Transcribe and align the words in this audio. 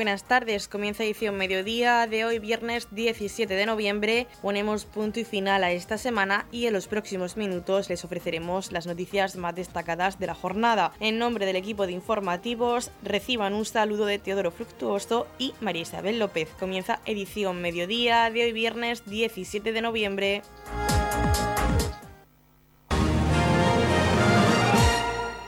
buenas 0.00 0.24
tardes. 0.24 0.66
Comienza 0.66 1.04
edición 1.04 1.36
mediodía 1.36 2.06
de 2.06 2.24
hoy, 2.24 2.38
viernes 2.38 2.88
17 2.90 3.52
de 3.52 3.66
noviembre. 3.66 4.28
Ponemos 4.40 4.86
punto 4.86 5.20
y 5.20 5.24
final 5.24 5.62
a 5.62 5.72
esta 5.72 5.98
semana 5.98 6.46
y 6.50 6.64
en 6.64 6.72
los 6.72 6.88
próximos 6.88 7.36
minutos 7.36 7.90
les 7.90 8.02
ofreceremos 8.02 8.72
las 8.72 8.86
noticias 8.86 9.36
más 9.36 9.54
destacadas 9.54 10.18
de 10.18 10.26
la 10.26 10.34
jornada. 10.34 10.94
En 11.00 11.18
nombre 11.18 11.44
del 11.44 11.56
equipo 11.56 11.86
de 11.86 11.92
informativos, 11.92 12.90
reciban 13.02 13.52
un 13.52 13.66
saludo 13.66 14.06
de 14.06 14.18
Teodoro 14.18 14.50
Fructuoso 14.50 15.26
y 15.38 15.52
María 15.60 15.82
Isabel 15.82 16.18
López. 16.18 16.48
Comienza 16.58 17.00
edición 17.04 17.60
mediodía 17.60 18.30
de 18.30 18.44
hoy, 18.44 18.52
viernes 18.52 19.04
17 19.04 19.70
de 19.70 19.82
noviembre. 19.82 20.42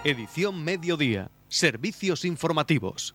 Edición 0.05 0.63
mediodía. 0.63 1.31
Servicios 1.49 2.27
informativos 2.27 3.15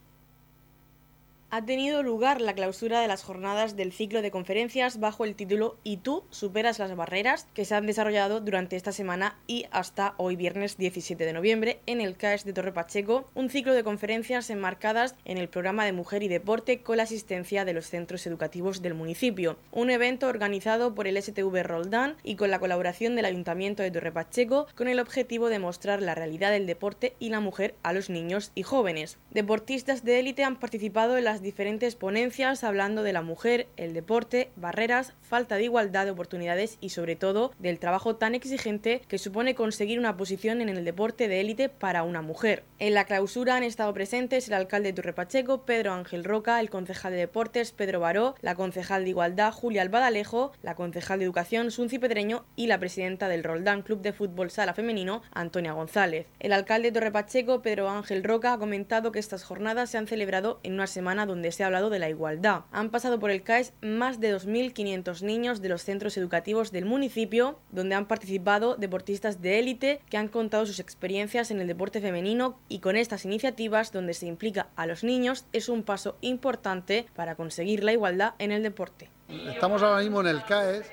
ha 1.50 1.64
tenido 1.64 2.04
lugar 2.04 2.42
la 2.42 2.54
clausura 2.54 3.00
de 3.00 3.08
las 3.08 3.24
jornadas 3.24 3.78
del 3.78 3.94
ciclo 3.94 4.22
de 4.22 4.32
conferencias 4.32 5.00
bajo 5.00 5.24
el 5.24 5.36
título 5.36 5.78
Y 5.84 5.98
tú 5.98 6.26
superas 6.30 6.78
las 6.78 6.94
barreras 6.96 7.48
que 7.54 7.64
se 7.64 7.74
han 7.74 7.86
desarrollado 7.86 8.42
durante 8.42 8.76
esta 8.76 8.92
semana 8.92 9.40
y 9.48 9.66
hasta 9.72 10.14
hoy 10.18 10.36
viernes 10.36 10.78
17 10.78 11.24
de 11.24 11.32
noviembre 11.32 11.80
en 11.86 12.02
el 12.02 12.18
CAES 12.18 12.44
de 12.44 12.52
Torre 12.52 12.74
Pacheco, 12.74 13.30
un 13.34 13.50
ciclo 13.50 13.74
de 13.74 13.84
conferencias 13.84 14.50
enmarcadas 14.50 15.16
en 15.24 15.38
el 15.38 15.48
programa 15.48 15.86
de 15.86 15.94
Mujer 15.94 16.22
y 16.22 16.28
Deporte 16.28 16.82
con 16.82 16.98
la 16.98 17.04
asistencia 17.04 17.64
de 17.64 17.74
los 17.74 17.88
centros 17.88 18.28
educativos 18.28 18.82
del 18.82 18.94
municipio, 18.94 19.58
un 19.72 19.90
evento 19.90 20.28
organizado 20.28 20.94
por 20.96 21.08
el 21.08 21.22
STV 21.22 21.64
Roldán 21.64 22.18
y 22.24 22.36
con 22.36 22.52
la 22.52 22.60
colaboración 22.60 23.16
del 23.16 23.26
Ayuntamiento 23.26 23.84
de 23.84 23.92
Torre 23.92 24.12
Pacheco 24.12 24.68
con 24.76 24.90
el 24.90 25.00
objetivo 25.00 25.48
de 25.48 25.60
mostrar 25.60 26.02
la 26.02 26.16
realidad 26.16 26.52
del 26.52 26.68
deporte 26.68 27.16
y 27.20 27.30
la 27.30 27.40
mujer 27.40 27.76
a 27.84 27.94
los 27.94 28.10
niños 28.10 28.52
y 28.54 28.64
jóvenes. 28.64 29.18
Deportistas 29.32 30.04
de 30.04 30.20
élite 30.20 30.44
han 30.44 30.60
participado 30.60 31.18
en 31.18 31.24
las 31.24 31.37
diferentes 31.42 31.96
ponencias 31.96 32.64
hablando 32.64 33.04
de 33.04 33.14
la 33.14 33.22
mujer, 33.22 33.68
el 33.78 33.94
deporte, 33.94 34.50
barreras, 34.56 35.14
falta 35.22 35.56
de 35.56 35.64
igualdad 35.64 36.06
de 36.06 36.12
oportunidades 36.12 36.78
y 36.82 36.90
sobre 36.90 37.16
todo 37.16 37.52
del 37.60 37.80
trabajo 37.80 38.16
tan 38.16 38.36
exigente 38.36 39.02
que 39.08 39.18
supone 39.18 39.56
conseguir 39.56 40.00
una 40.00 40.16
posición 40.18 40.62
en 40.62 40.70
el 40.70 40.86
deporte 40.86 41.28
de 41.28 41.42
élite 41.42 41.70
para 41.70 42.04
una 42.04 42.22
mujer. 42.22 42.64
En 42.80 42.94
la 42.94 43.06
clausura 43.06 43.56
han 43.56 43.64
estado 43.64 43.94
presentes 43.94 44.48
el 44.48 44.54
alcalde 44.54 44.90
de 44.90 44.94
Turrepacheco, 44.94 45.64
Pedro 45.64 45.94
Ángel 45.94 46.24
Roca, 46.24 46.60
el 46.60 46.70
concejal 46.70 47.12
de 47.12 47.20
deportes, 47.20 47.72
Pedro 47.72 48.00
Baró, 48.00 48.36
la 48.42 48.56
concejal 48.56 49.04
de 49.04 49.10
igualdad, 49.10 49.54
Julia 49.54 49.82
Albadalejo, 49.82 50.52
la 50.64 50.76
concejal 50.76 51.20
de 51.20 51.26
educación, 51.26 51.72
Sunci 51.72 52.00
Pedreño 52.00 52.46
y 52.56 52.68
la 52.68 52.80
presidenta 52.80 53.28
del 53.28 53.44
Roldán 53.44 53.82
Club 53.82 54.02
de 54.02 54.14
Fútbol 54.14 54.50
Sala 54.50 54.74
Femenino, 54.74 55.22
Antonia 55.32 55.74
González. 55.74 56.28
El 56.40 56.54
alcalde 56.54 56.90
de 56.90 57.00
Torrepacheco, 57.00 57.62
Pedro 57.62 57.90
Ángel 57.90 58.24
Roca, 58.24 58.54
ha 58.54 58.58
comentado 58.58 59.12
que 59.12 59.20
estas 59.20 59.44
jornadas 59.44 59.90
se 59.90 59.98
han 59.98 60.08
celebrado 60.08 60.60
en 60.64 60.74
una 60.74 60.88
semana 60.88 61.26
donde 61.28 61.52
se 61.52 61.64
ha 61.64 61.68
hablado 61.68 61.90
de 61.90 62.00
la 62.00 62.10
igualdad. 62.10 62.62
Han 62.72 62.90
pasado 62.90 63.20
por 63.20 63.32
el 63.32 63.44
CAES 63.44 63.74
más 63.82 64.20
de 64.20 64.36
2.500 64.36 65.22
niños 65.22 65.62
de 65.62 65.70
los 65.70 65.84
centros 65.84 66.18
educativos 66.18 66.72
del 66.72 66.86
municipio, 66.86 67.60
donde 67.72 67.96
han 67.96 68.08
participado 68.08 68.76
deportistas 68.76 69.42
de 69.42 69.60
élite 69.60 70.02
que 70.10 70.18
han 70.18 70.28
contado 70.28 70.66
sus 70.66 70.80
experiencias 70.80 71.52
en 71.52 71.62
el 71.62 71.68
deporte 71.68 72.02
femenino 72.02 72.58
y 72.68 72.80
con 72.80 72.96
estas 72.96 73.26
iniciativas 73.26 73.92
donde 73.92 74.14
se 74.14 74.28
implica 74.28 74.70
a 74.76 74.86
los 74.86 75.04
niños 75.04 75.46
es 75.54 75.70
un 75.70 75.84
paso 75.84 76.18
importante 76.22 77.08
para 77.16 77.36
conseguir 77.36 77.84
la 77.84 77.94
igualdad 77.94 78.34
en 78.40 78.52
el 78.52 78.64
deporte. 78.64 79.10
Estamos 79.28 79.84
ahora 79.84 80.02
mismo 80.02 80.22
en 80.22 80.28
el 80.28 80.44
CAES, 80.44 80.88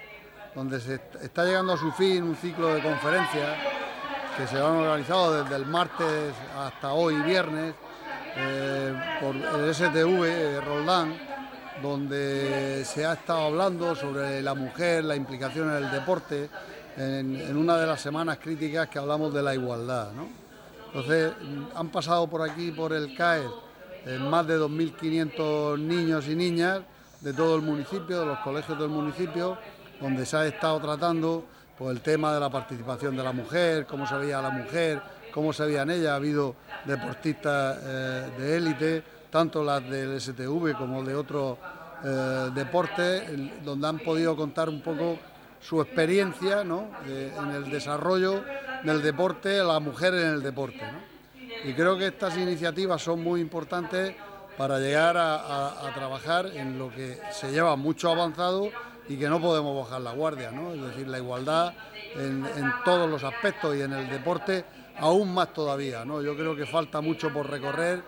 donde 0.54 0.80
se 0.80 1.00
está 1.22 1.44
llegando 1.44 1.72
a 1.72 1.76
su 1.76 1.90
fin 1.92 2.22
un 2.22 2.36
ciclo 2.36 2.74
de 2.74 2.82
conferencias 2.82 3.56
que 4.36 4.46
se 4.48 4.56
han 4.56 4.62
organizado 4.64 5.42
desde 5.42 5.56
el 5.56 5.66
martes 5.66 6.34
hasta 6.56 6.92
hoy 6.92 7.14
viernes 7.22 7.74
eh, 8.36 8.94
por 9.20 9.36
el 9.36 9.74
STV 9.74 10.24
eh, 10.24 10.60
Roldán, 10.60 11.14
donde 11.82 12.84
se 12.84 13.04
ha 13.04 13.14
estado 13.14 13.46
hablando 13.46 13.94
sobre 13.94 14.42
la 14.42 14.54
mujer, 14.54 15.04
la 15.04 15.16
implicación 15.16 15.70
en 15.70 15.84
el 15.84 15.90
deporte, 15.90 16.48
en, 16.96 17.56
una 17.56 17.76
de 17.76 17.86
las 17.86 18.00
semanas 18.00 18.38
críticas 18.40 18.88
que 18.88 18.98
hablamos 18.98 19.32
de 19.34 19.42
la 19.42 19.54
igualdad. 19.54 20.08
Entonces, 20.86 21.32
mm, 21.40 21.76
han 21.76 21.88
pasado 21.88 22.26
por 22.28 22.48
aquí, 22.48 22.70
por 22.70 22.92
el 22.92 23.16
CAER, 23.16 23.50
eh, 24.06 24.18
más 24.18 24.46
de 24.46 24.58
2.500 24.58 25.78
niños 25.78 26.28
y 26.28 26.36
niñas 26.36 26.80
de 27.20 27.32
todo 27.32 27.56
el 27.56 27.62
municipio, 27.62 28.20
de 28.20 28.26
los 28.26 28.38
colegios 28.40 28.78
del 28.78 28.88
municipio, 28.88 29.58
donde 30.00 30.26
se 30.26 30.36
ha 30.36 30.46
estado 30.46 30.80
tratando 30.80 31.44
pues, 31.78 31.96
el 31.96 32.02
tema 32.02 32.32
de 32.34 32.40
la 32.40 32.50
participación 32.50 33.16
de 33.16 33.22
la 33.22 33.32
mujer, 33.32 33.86
cómo 33.86 34.06
se 34.06 34.16
veía 34.16 34.42
la 34.42 34.50
mujer, 34.50 35.02
cómo 35.34 35.52
se 35.52 35.66
veían 35.66 35.90
ellas. 35.90 36.12
Ha 36.12 36.14
habido 36.14 36.54
deportistas 36.84 37.78
eh, 37.82 38.30
de 38.38 38.56
élite, 38.56 39.02
tanto 39.30 39.64
las 39.64 39.82
del 39.90 40.20
STV 40.20 40.76
como 40.78 41.02
de 41.02 41.16
otros 41.16 41.58
eh, 42.04 42.50
deportes, 42.54 43.24
donde 43.64 43.88
han 43.88 43.98
podido 43.98 44.36
contar 44.36 44.68
un 44.68 44.80
poco 44.80 45.18
su 45.60 45.80
experiencia 45.80 46.60
en 46.60 47.50
el 47.50 47.70
desarrollo 47.70 48.44
del 48.84 49.02
deporte, 49.02 49.64
la 49.64 49.80
mujer 49.80 50.14
en 50.14 50.34
el 50.34 50.42
deporte. 50.42 50.84
Y 51.64 51.72
creo 51.72 51.96
que 51.96 52.08
estas 52.08 52.36
iniciativas 52.36 53.02
son 53.02 53.22
muy 53.22 53.40
importantes 53.40 54.14
para 54.58 54.78
llegar 54.78 55.16
a, 55.16 55.90
trabajar 55.94 56.46
en 56.54 56.78
lo 56.78 56.90
que 56.90 57.18
se 57.32 57.50
lleva 57.50 57.74
mucho 57.76 58.10
avanzado 58.10 58.68
y 59.08 59.16
que 59.16 59.28
no 59.28 59.40
podemos 59.40 59.84
bajar 59.84 60.02
la 60.02 60.12
guardia, 60.12 60.50
es 60.74 60.82
decir, 60.82 61.08
la 61.08 61.18
igualdad 61.18 61.72
en, 62.16 62.72
todos 62.84 63.08
los 63.10 63.22
aspectos 63.24 63.76
y 63.76 63.82
en 63.82 63.92
el 63.92 64.08
deporte 64.08 64.64
aún 64.98 65.32
más 65.32 65.52
todavía. 65.52 66.04
¿no? 66.04 66.22
Yo 66.22 66.36
creo 66.36 66.54
que 66.54 66.66
falta 66.66 67.00
mucho 67.00 67.32
por 67.32 67.48
recorrer, 67.50 68.02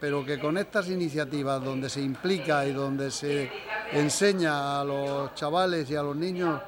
pero 0.00 0.24
que 0.24 0.38
con 0.38 0.58
estas 0.58 0.88
iniciativas 0.88 1.62
donde 1.62 1.88
se 1.88 2.00
implica 2.00 2.66
y 2.66 2.72
donde 2.72 3.10
se 3.10 3.50
enseña 3.92 4.80
a 4.80 4.84
los 4.84 5.34
chavales 5.34 5.88
y 5.90 5.96
a 5.96 6.02
los 6.02 6.16
niños, 6.16 6.60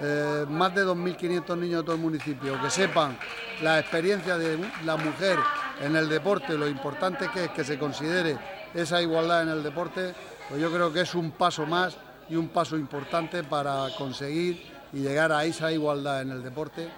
eh, 0.00 0.44
más 0.48 0.74
de 0.74 0.84
2.500 0.84 1.58
niños 1.58 1.80
de 1.80 1.84
todo 1.84 1.96
el 1.96 2.02
municipio, 2.02 2.60
que 2.60 2.70
sepan 2.70 3.16
la 3.62 3.78
experiencia 3.78 4.36
de 4.36 4.58
la 4.84 4.96
mujer 4.96 5.38
en 5.80 5.96
el 5.96 6.08
deporte, 6.08 6.56
lo 6.58 6.68
importante 6.68 7.28
que 7.32 7.44
es 7.44 7.50
que 7.50 7.64
se 7.64 7.78
considere 7.78 8.36
esa 8.74 9.00
igualdad 9.00 9.42
en 9.42 9.48
el 9.50 9.62
deporte, 9.62 10.14
pues 10.48 10.60
yo 10.60 10.72
creo 10.72 10.92
que 10.92 11.02
es 11.02 11.14
un 11.14 11.32
paso 11.32 11.66
más 11.66 11.96
y 12.28 12.36
un 12.36 12.48
paso 12.48 12.76
importante 12.76 13.44
para 13.44 13.86
conseguir 13.96 14.71
y 14.92 15.00
llegar 15.00 15.32
a 15.32 15.44
esa 15.44 15.72
igualdad 15.72 16.22
en 16.22 16.30
el 16.30 16.42
deporte, 16.42 16.88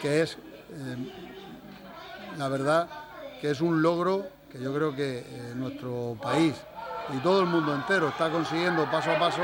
que 0.00 0.22
es 0.22 0.34
eh, 0.34 0.96
la 2.38 2.48
verdad 2.48 2.88
que 3.40 3.50
es 3.50 3.60
un 3.60 3.82
logro 3.82 4.26
que 4.50 4.60
yo 4.60 4.72
creo 4.74 4.94
que 4.94 5.18
eh, 5.20 5.52
nuestro 5.54 6.16
país 6.22 6.54
y 7.14 7.18
todo 7.18 7.40
el 7.40 7.46
mundo 7.46 7.74
entero 7.74 8.08
está 8.08 8.30
consiguiendo 8.30 8.88
paso 8.90 9.10
a 9.10 9.18
paso, 9.18 9.42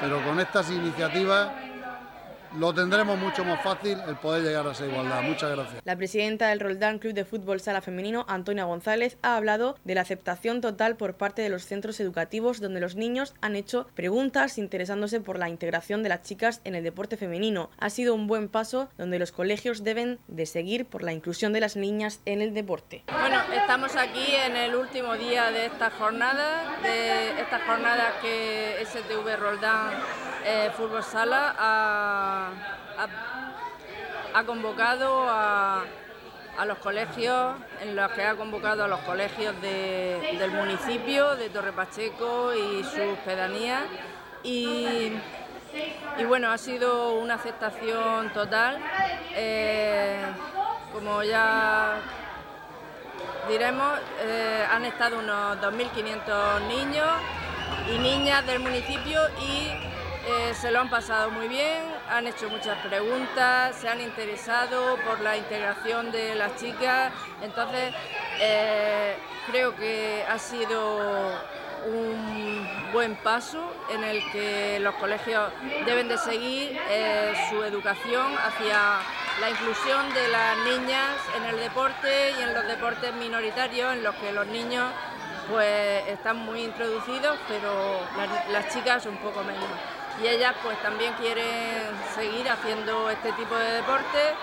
pero 0.00 0.24
con 0.24 0.40
estas 0.40 0.70
iniciativas 0.70 1.50
lo 2.58 2.72
tendremos 2.72 3.18
mucho 3.18 3.44
más 3.44 3.62
fácil 3.62 3.98
el 4.06 4.16
poder 4.16 4.42
llegar 4.42 4.66
a 4.66 4.72
esa 4.72 4.86
igualdad. 4.86 5.22
Muchas 5.22 5.50
gracias. 5.50 5.82
La 5.84 5.96
presidenta 5.96 6.48
del 6.48 6.60
Roldán 6.60 6.98
Club 6.98 7.12
de 7.12 7.24
Fútbol 7.24 7.60
Sala 7.60 7.80
Femenino, 7.80 8.24
Antonia 8.28 8.64
González, 8.64 9.18
ha 9.22 9.36
hablado 9.36 9.76
de 9.84 9.94
la 9.94 10.00
aceptación 10.00 10.60
total 10.60 10.96
por 10.96 11.14
parte 11.14 11.42
de 11.42 11.48
los 11.48 11.64
centros 11.64 12.00
educativos 12.00 12.60
donde 12.60 12.80
los 12.80 12.96
niños 12.96 13.34
han 13.40 13.56
hecho 13.56 13.86
preguntas 13.94 14.58
interesándose 14.58 15.20
por 15.20 15.38
la 15.38 15.48
integración 15.48 16.02
de 16.02 16.08
las 16.08 16.22
chicas 16.22 16.60
en 16.64 16.74
el 16.74 16.84
deporte 16.84 17.16
femenino. 17.16 17.70
Ha 17.78 17.90
sido 17.90 18.14
un 18.14 18.26
buen 18.26 18.48
paso 18.48 18.88
donde 18.96 19.18
los 19.18 19.32
colegios 19.32 19.84
deben 19.84 20.18
de 20.28 20.46
seguir 20.46 20.86
por 20.86 21.02
la 21.02 21.12
inclusión 21.12 21.52
de 21.52 21.60
las 21.60 21.76
niñas 21.76 22.20
en 22.24 22.40
el 22.40 22.54
deporte. 22.54 23.04
Bueno, 23.08 23.40
estamos 23.52 23.96
aquí 23.96 24.34
en 24.34 24.56
el 24.56 24.74
último 24.74 25.14
día 25.14 25.50
de 25.50 25.66
esta 25.66 25.90
jornada, 25.90 26.78
de 26.82 27.40
esta 27.40 27.60
jornada 27.66 28.14
que 28.22 28.84
STV 28.84 29.36
Roldán 29.38 30.25
eh, 30.48 30.70
Fútbol 30.76 31.02
Sala 31.02 31.54
ha, 34.32 34.44
convocado 34.46 35.26
a, 35.28 35.84
los 36.64 36.78
colegios, 36.78 37.56
en 37.80 37.96
los 37.96 38.12
que 38.12 38.22
ha 38.22 38.36
convocado 38.36 38.84
a 38.84 38.88
los 38.88 39.00
colegios 39.00 39.60
del 39.60 40.50
municipio, 40.52 41.34
de 41.34 41.50
Torre 41.50 41.72
Pacheco 41.72 42.54
y 42.54 42.84
sus 42.84 43.18
pedanías. 43.24 43.82
Y, 44.44 45.12
bueno, 46.28 46.52
ha 46.52 46.58
sido 46.58 47.14
una 47.14 47.34
aceptación 47.34 48.32
total. 48.32 48.78
Eh, 49.34 50.24
como 50.92 51.24
ya 51.24 51.98
diremos, 53.48 53.98
eh, 54.20 54.64
han 54.70 54.84
estado 54.84 55.18
unos 55.18 55.60
2.500 55.60 56.68
niños 56.68 57.10
y 57.92 57.98
niñas 57.98 58.46
del 58.46 58.60
municipio 58.60 59.20
y 59.40 59.95
eh, 60.26 60.54
se 60.54 60.70
lo 60.70 60.80
han 60.80 60.90
pasado 60.90 61.30
muy 61.30 61.48
bien, 61.48 61.82
han 62.10 62.26
hecho 62.26 62.48
muchas 62.50 62.76
preguntas, 62.86 63.76
se 63.76 63.88
han 63.88 64.00
interesado 64.00 64.96
por 65.06 65.20
la 65.20 65.36
integración 65.36 66.10
de 66.10 66.34
las 66.34 66.56
chicas, 66.56 67.12
entonces 67.42 67.94
eh, 68.40 69.16
creo 69.46 69.76
que 69.76 70.24
ha 70.28 70.38
sido 70.38 71.32
un 71.86 72.92
buen 72.92 73.14
paso 73.16 73.72
en 73.90 74.02
el 74.02 74.20
que 74.32 74.80
los 74.80 74.94
colegios 74.96 75.52
deben 75.84 76.08
de 76.08 76.18
seguir 76.18 76.76
eh, 76.90 77.32
su 77.48 77.62
educación 77.62 78.34
hacia 78.36 78.98
la 79.40 79.50
inclusión 79.50 80.12
de 80.12 80.28
las 80.28 80.58
niñas 80.58 81.16
en 81.36 81.44
el 81.44 81.60
deporte 81.60 82.32
y 82.38 82.42
en 82.42 82.54
los 82.54 82.66
deportes 82.66 83.14
minoritarios 83.14 83.92
en 83.92 84.02
los 84.02 84.14
que 84.16 84.32
los 84.32 84.46
niños 84.48 84.90
pues 85.50 86.08
están 86.08 86.38
muy 86.38 86.64
introducidos, 86.64 87.38
pero 87.46 88.00
las, 88.50 88.68
chicas 88.72 89.06
un 89.06 89.16
poco 89.18 89.44
menos. 89.44 89.95
Y 90.22 90.26
ellas 90.26 90.54
pues 90.62 90.80
también 90.82 91.12
quieren 91.14 91.90
seguir 92.14 92.48
haciendo 92.48 93.10
este 93.10 93.32
tipo 93.32 93.54
de 93.54 93.72
deporte 93.72 94.34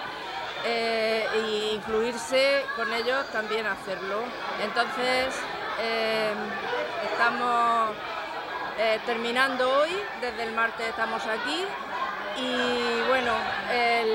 e 0.65 1.71
incluirse 1.73 2.65
con 2.75 2.93
ellos 2.93 3.25
también 3.31 3.65
hacerlo. 3.65 4.21
Entonces 4.63 5.33
eh, 5.81 6.31
estamos 7.11 7.91
eh, 8.77 8.99
terminando 9.05 9.79
hoy, 9.79 9.89
desde 10.21 10.43
el 10.43 10.53
martes 10.53 10.87
estamos 10.89 11.21
aquí 11.25 11.65
y 12.37 13.01
bueno, 13.07 13.33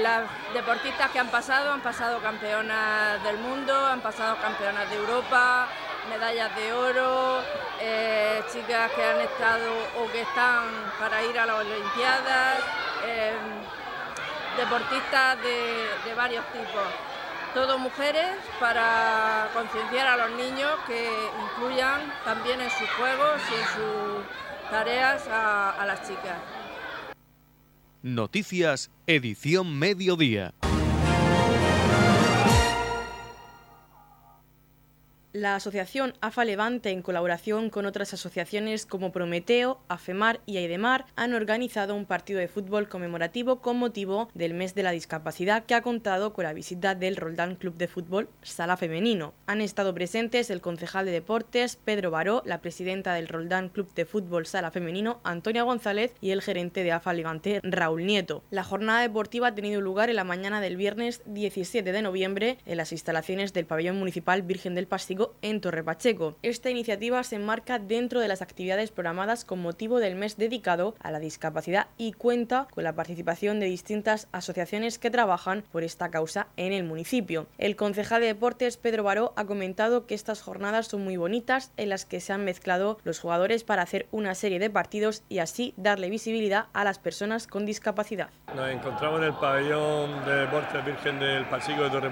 las 0.02 0.24
deportistas 0.52 1.10
que 1.10 1.20
han 1.20 1.28
pasado 1.28 1.72
han 1.72 1.80
pasado 1.80 2.20
campeonas 2.20 3.22
del 3.22 3.38
mundo, 3.38 3.74
han 3.86 4.00
pasado 4.00 4.36
campeonas 4.38 4.90
de 4.90 4.96
Europa, 4.96 5.68
medallas 6.08 6.54
de 6.56 6.72
oro, 6.72 7.40
eh, 7.80 8.42
chicas 8.52 8.90
que 8.92 9.04
han 9.04 9.20
estado 9.20 9.70
o 10.00 10.10
que 10.10 10.22
están 10.22 10.64
para 10.98 11.22
ir 11.24 11.38
a 11.38 11.46
las 11.46 11.56
Olimpiadas, 11.60 12.58
eh, 13.04 13.32
deportistas 14.56 15.38
de, 15.42 16.14
varios 16.14 16.44
tipos. 16.46 16.88
Todo 17.54 17.78
mujeres 17.78 18.26
para 18.58 19.48
concienciar 19.54 20.08
a 20.08 20.16
los 20.16 20.30
niños 20.32 20.70
que 20.86 21.08
incluyan 21.44 22.12
también 22.24 22.60
en 22.60 22.70
sus 22.70 22.88
juegos 22.90 23.40
y 23.50 23.54
en 23.54 23.66
sus 23.68 24.70
tareas 24.70 25.26
a 25.28 25.84
las 25.86 26.06
chicas. 26.06 26.36
Noticias, 28.02 28.90
edición 29.06 29.78
mediodía. 29.78 30.54
La 35.38 35.54
asociación 35.54 36.14
AFA 36.20 36.44
Levante, 36.44 36.90
en 36.90 37.00
colaboración 37.00 37.70
con 37.70 37.86
otras 37.86 38.12
asociaciones 38.12 38.86
como 38.86 39.12
Prometeo, 39.12 39.78
AFEMAR 39.86 40.40
y 40.46 40.56
Aidemar, 40.56 41.06
han 41.14 41.32
organizado 41.32 41.94
un 41.94 42.06
partido 42.06 42.40
de 42.40 42.48
fútbol 42.48 42.88
conmemorativo 42.88 43.60
con 43.60 43.76
motivo 43.76 44.28
del 44.34 44.52
mes 44.52 44.74
de 44.74 44.82
la 44.82 44.90
discapacidad 44.90 45.64
que 45.64 45.76
ha 45.76 45.82
contado 45.82 46.32
con 46.32 46.42
la 46.42 46.52
visita 46.52 46.96
del 46.96 47.14
Roldán 47.14 47.54
Club 47.54 47.76
de 47.76 47.86
Fútbol 47.86 48.28
Sala 48.42 48.76
Femenino. 48.76 49.32
Han 49.46 49.60
estado 49.60 49.94
presentes 49.94 50.50
el 50.50 50.60
concejal 50.60 51.06
de 51.06 51.12
deportes 51.12 51.76
Pedro 51.76 52.10
Baró, 52.10 52.42
la 52.44 52.60
presidenta 52.60 53.14
del 53.14 53.28
Roldán 53.28 53.68
Club 53.68 53.94
de 53.94 54.06
Fútbol 54.06 54.44
Sala 54.44 54.72
Femenino 54.72 55.20
Antonia 55.22 55.62
González 55.62 56.14
y 56.20 56.32
el 56.32 56.42
gerente 56.42 56.82
de 56.82 56.90
AFA 56.90 57.12
Levante 57.12 57.60
Raúl 57.62 58.06
Nieto. 58.06 58.42
La 58.50 58.64
jornada 58.64 59.02
deportiva 59.02 59.46
ha 59.46 59.54
tenido 59.54 59.80
lugar 59.80 60.10
en 60.10 60.16
la 60.16 60.24
mañana 60.24 60.60
del 60.60 60.76
viernes 60.76 61.22
17 61.26 61.92
de 61.92 62.02
noviembre 62.02 62.58
en 62.66 62.76
las 62.76 62.90
instalaciones 62.90 63.52
del 63.52 63.66
pabellón 63.66 64.00
municipal 64.00 64.42
Virgen 64.42 64.74
del 64.74 64.88
Pastigo 64.88 65.27
en 65.42 65.60
Torre 65.60 65.84
Pacheco. 65.84 66.36
Esta 66.42 66.70
iniciativa 66.70 67.22
se 67.22 67.36
enmarca 67.36 67.78
dentro 67.78 68.20
de 68.20 68.28
las 68.28 68.42
actividades 68.42 68.90
programadas 68.90 69.44
con 69.44 69.60
motivo 69.60 69.98
del 69.98 70.16
mes 70.16 70.36
dedicado 70.36 70.94
a 71.00 71.10
la 71.10 71.18
discapacidad 71.18 71.88
y 71.96 72.12
cuenta 72.12 72.68
con 72.74 72.84
la 72.84 72.94
participación 72.94 73.60
de 73.60 73.66
distintas 73.66 74.28
asociaciones 74.32 74.98
que 74.98 75.10
trabajan 75.10 75.64
por 75.72 75.82
esta 75.82 76.10
causa 76.10 76.48
en 76.56 76.72
el 76.72 76.84
municipio. 76.84 77.46
El 77.58 77.76
concejal 77.76 78.20
de 78.20 78.28
deportes 78.28 78.76
Pedro 78.76 79.02
Baró 79.02 79.32
ha 79.36 79.44
comentado 79.44 80.06
que 80.06 80.14
estas 80.14 80.42
jornadas 80.42 80.88
son 80.88 81.04
muy 81.04 81.16
bonitas 81.16 81.72
en 81.76 81.88
las 81.88 82.04
que 82.04 82.20
se 82.20 82.32
han 82.32 82.44
mezclado 82.44 82.98
los 83.04 83.20
jugadores 83.20 83.64
para 83.64 83.82
hacer 83.82 84.06
una 84.10 84.34
serie 84.34 84.58
de 84.58 84.70
partidos 84.70 85.22
y 85.28 85.38
así 85.38 85.74
darle 85.76 86.10
visibilidad 86.10 86.66
a 86.72 86.84
las 86.84 86.98
personas 86.98 87.46
con 87.46 87.66
discapacidad. 87.66 88.30
Nos 88.54 88.68
encontramos 88.70 89.20
en 89.20 89.26
el 89.26 89.34
pabellón 89.34 90.24
de 90.24 90.34
deportes 90.34 90.84
Virgen 90.84 91.18
del 91.18 91.44
Pacheco 91.46 91.82
de 91.82 91.90
Torre 91.90 92.10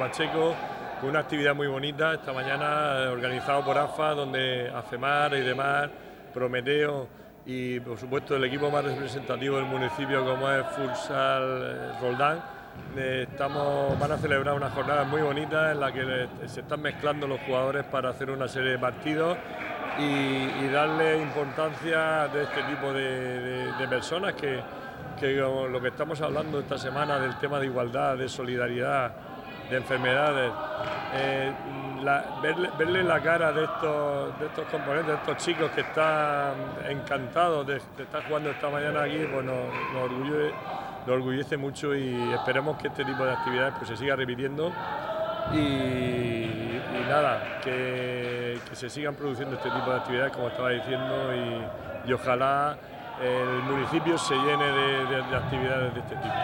Pacheco 0.96 1.06
una 1.08 1.20
actividad 1.20 1.54
muy 1.54 1.66
bonita 1.66 2.14
esta 2.14 2.32
mañana 2.32 3.04
eh, 3.04 3.08
organizado 3.08 3.64
por 3.64 3.76
AFA, 3.76 4.14
donde 4.14 4.70
AFEMAR 4.74 5.34
y 5.34 5.40
demás, 5.40 5.88
Prometeo 6.32 7.08
y 7.44 7.78
por 7.80 7.98
supuesto 7.98 8.36
el 8.36 8.44
equipo 8.44 8.70
más 8.70 8.84
representativo 8.84 9.56
del 9.56 9.66
municipio 9.66 10.24
como 10.24 10.50
es 10.50 10.66
Futsal 10.66 11.42
eh, 11.42 11.92
Roldán. 12.00 12.42
Eh, 12.96 13.26
estamos, 13.30 13.98
van 13.98 14.12
a 14.12 14.18
celebrar 14.18 14.54
una 14.54 14.70
jornada 14.70 15.04
muy 15.04 15.22
bonita 15.22 15.72
en 15.72 15.80
la 15.80 15.92
que 15.92 16.28
se 16.46 16.60
están 16.60 16.82
mezclando 16.82 17.26
los 17.26 17.40
jugadores 17.40 17.84
para 17.84 18.10
hacer 18.10 18.30
una 18.30 18.48
serie 18.48 18.72
de 18.72 18.78
partidos 18.78 19.36
y, 19.98 20.68
darle 20.68 21.22
importancia 21.22 22.28
de 22.28 22.42
este 22.42 22.62
tipo 22.64 22.92
de, 22.92 23.86
personas 23.88 24.34
que, 24.34 24.60
que 25.18 25.32
lo 25.36 25.80
que 25.80 25.88
estamos 25.88 26.20
hablando 26.20 26.60
esta 26.60 26.76
semana 26.76 27.18
del 27.18 27.38
tema 27.38 27.58
de 27.60 27.66
igualdad, 27.66 28.18
de 28.18 28.28
solidaridad, 28.28 29.12
de 29.70 29.76
enfermedades, 29.76 30.52
eh, 31.14 31.52
verle, 32.78 33.02
la 33.02 33.20
cara 33.20 33.52
de 33.52 33.64
estos, 33.64 34.38
de 34.38 34.46
estos 34.46 34.64
componentes, 34.66 35.08
de 35.08 35.14
estos 35.14 35.36
chicos 35.38 35.70
que 35.70 35.80
están 35.80 36.54
encantados 36.88 37.66
de, 37.66 37.76
estar 37.76 38.24
jugando 38.26 38.50
esta 38.50 38.68
mañana 38.68 39.02
aquí, 39.02 39.26
pues 39.30 39.44
nos, 39.44 41.08
orgullece, 41.08 41.56
mucho 41.56 41.94
y 41.94 42.32
esperemos 42.32 42.76
que 42.78 42.88
este 42.88 43.04
tipo 43.04 43.24
de 43.24 43.32
actividades 43.32 43.74
pues, 43.78 43.88
se 43.88 43.96
siga 43.96 44.16
repitiendo 44.16 44.72
y, 45.52 46.80
nada, 47.08 47.60
que, 47.62 48.58
se 48.72 48.90
sigan 48.90 49.14
produciendo 49.14 49.56
este 49.56 49.70
tipo 49.70 49.90
de 49.90 49.96
actividades 49.96 50.32
como 50.32 50.48
estaba 50.48 50.70
diciendo 50.70 51.32
y, 51.34 52.12
ojalá 52.12 52.76
el 53.20 53.62
municipio 53.64 54.18
se 54.18 54.34
llene 54.34 54.64
de 54.64 55.36
actividades 55.36 55.94
de 55.94 56.00
este 56.00 56.16
tipo. 56.16 56.34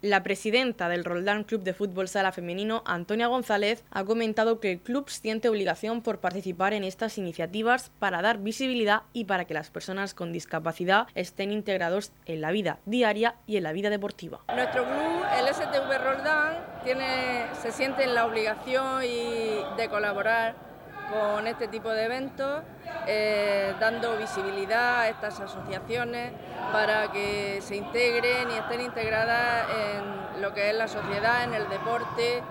La 0.00 0.22
presidenta 0.22 0.88
del 0.88 1.04
Roldán 1.04 1.42
Club 1.42 1.64
de 1.64 1.74
Fútbol 1.74 2.06
Sala 2.06 2.30
Femenino, 2.30 2.84
Antonia 2.86 3.26
González, 3.26 3.82
ha 3.90 4.04
comentado 4.04 4.60
que 4.60 4.70
el 4.70 4.78
club 4.78 5.10
siente 5.10 5.48
obligación 5.48 6.02
por 6.02 6.20
participar 6.20 6.72
en 6.72 6.84
estas 6.84 7.18
iniciativas 7.18 7.90
para 7.98 8.22
dar 8.22 8.38
visibilidad 8.38 9.02
y 9.12 9.24
para 9.24 9.44
que 9.44 9.54
las 9.54 9.70
personas 9.70 10.14
con 10.14 10.32
discapacidad 10.32 11.08
estén 11.16 11.50
integrados 11.50 12.12
en 12.26 12.42
la 12.42 12.52
vida 12.52 12.78
diaria 12.84 13.34
y 13.48 13.56
en 13.56 13.64
la 13.64 13.72
vida 13.72 13.90
deportiva. 13.90 14.40
Nuestro 14.54 14.84
club, 14.84 15.24
el 15.36 15.52
STV 15.52 15.98
Roldán, 15.98 16.64
tiene, 16.84 17.46
se 17.60 17.72
siente 17.72 18.04
en 18.04 18.14
la 18.14 18.24
obligación 18.24 19.00
de 19.00 19.88
colaborar 19.90 20.67
con 21.10 21.46
este 21.46 21.68
tipo 21.68 21.90
de 21.90 22.04
eventos, 22.04 22.62
eh, 23.06 23.74
dando 23.80 24.16
visibilidad 24.16 25.00
a 25.00 25.08
estas 25.08 25.40
asociaciones 25.40 26.32
para 26.72 27.10
que 27.10 27.60
se 27.62 27.76
integren 27.76 28.50
y 28.50 28.54
estén 28.54 28.80
integradas 28.80 29.66
en 29.70 30.42
lo 30.42 30.52
que 30.54 30.70
es 30.70 30.76
la 30.76 30.88
sociedad, 30.88 31.44
en 31.44 31.54
el 31.54 31.68
deporte 31.68 32.42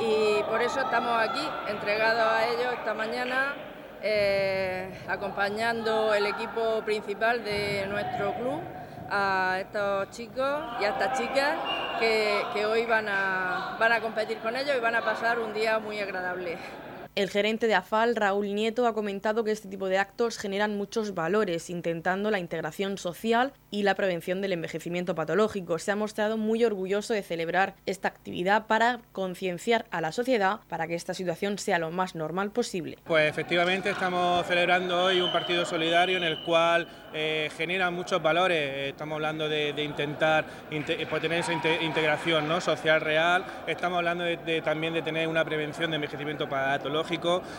y 0.00 0.42
por 0.44 0.62
eso 0.62 0.80
estamos 0.80 1.20
aquí 1.20 1.46
entregados 1.68 2.22
a 2.22 2.46
ellos 2.46 2.72
esta 2.74 2.94
mañana. 2.94 3.54
Eh, 4.00 4.96
acompañando 5.08 6.14
el 6.14 6.26
equipo 6.26 6.82
principal 6.84 7.42
de 7.42 7.84
nuestro 7.88 8.32
club 8.34 8.60
a 9.10 9.56
estos 9.60 10.10
chicos 10.10 10.62
y 10.80 10.84
a 10.84 10.90
estas 10.90 11.18
chicas 11.18 11.56
que, 11.98 12.42
que 12.54 12.64
hoy 12.64 12.86
van 12.86 13.08
a, 13.08 13.76
van 13.78 13.90
a 13.90 14.00
competir 14.00 14.38
con 14.38 14.54
ellos 14.54 14.76
y 14.76 14.80
van 14.80 14.94
a 14.94 15.04
pasar 15.04 15.40
un 15.40 15.52
día 15.52 15.80
muy 15.80 15.98
agradable. 15.98 16.58
El 17.18 17.30
gerente 17.30 17.66
de 17.66 17.74
AFAL, 17.74 18.14
Raúl 18.14 18.54
Nieto, 18.54 18.86
ha 18.86 18.94
comentado 18.94 19.42
que 19.42 19.50
este 19.50 19.66
tipo 19.66 19.88
de 19.88 19.98
actos 19.98 20.38
generan 20.38 20.76
muchos 20.76 21.14
valores, 21.14 21.68
intentando 21.68 22.30
la 22.30 22.38
integración 22.38 22.96
social 22.96 23.52
y 23.72 23.82
la 23.82 23.96
prevención 23.96 24.40
del 24.40 24.52
envejecimiento 24.52 25.16
patológico. 25.16 25.80
Se 25.80 25.90
ha 25.90 25.96
mostrado 25.96 26.36
muy 26.36 26.64
orgulloso 26.64 27.14
de 27.14 27.24
celebrar 27.24 27.74
esta 27.86 28.06
actividad 28.06 28.68
para 28.68 29.00
concienciar 29.10 29.86
a 29.90 30.00
la 30.00 30.12
sociedad 30.12 30.60
para 30.68 30.86
que 30.86 30.94
esta 30.94 31.12
situación 31.12 31.58
sea 31.58 31.80
lo 31.80 31.90
más 31.90 32.14
normal 32.14 32.52
posible. 32.52 32.98
Pues 33.04 33.28
efectivamente 33.28 33.90
estamos 33.90 34.46
celebrando 34.46 35.02
hoy 35.02 35.20
un 35.20 35.32
partido 35.32 35.64
solidario 35.64 36.18
en 36.18 36.22
el 36.22 36.44
cual 36.44 36.86
eh, 37.12 37.50
genera 37.56 37.90
muchos 37.90 38.22
valores. 38.22 38.90
Estamos 38.90 39.16
hablando 39.16 39.48
de, 39.48 39.74
intentar 39.82 40.44
pues 40.70 41.20
tener 41.20 41.40
esa 41.40 41.52
integración 41.52 42.46
¿no? 42.46 42.60
social 42.60 43.00
real. 43.00 43.44
Estamos 43.66 43.98
hablando 43.98 44.22
de, 44.22 44.62
también 44.62 44.94
de 44.94 45.02
tener 45.02 45.26
una 45.26 45.44
prevención 45.44 45.90
de 45.90 45.96
envejecimiento 45.96 46.48
patológico 46.48 47.07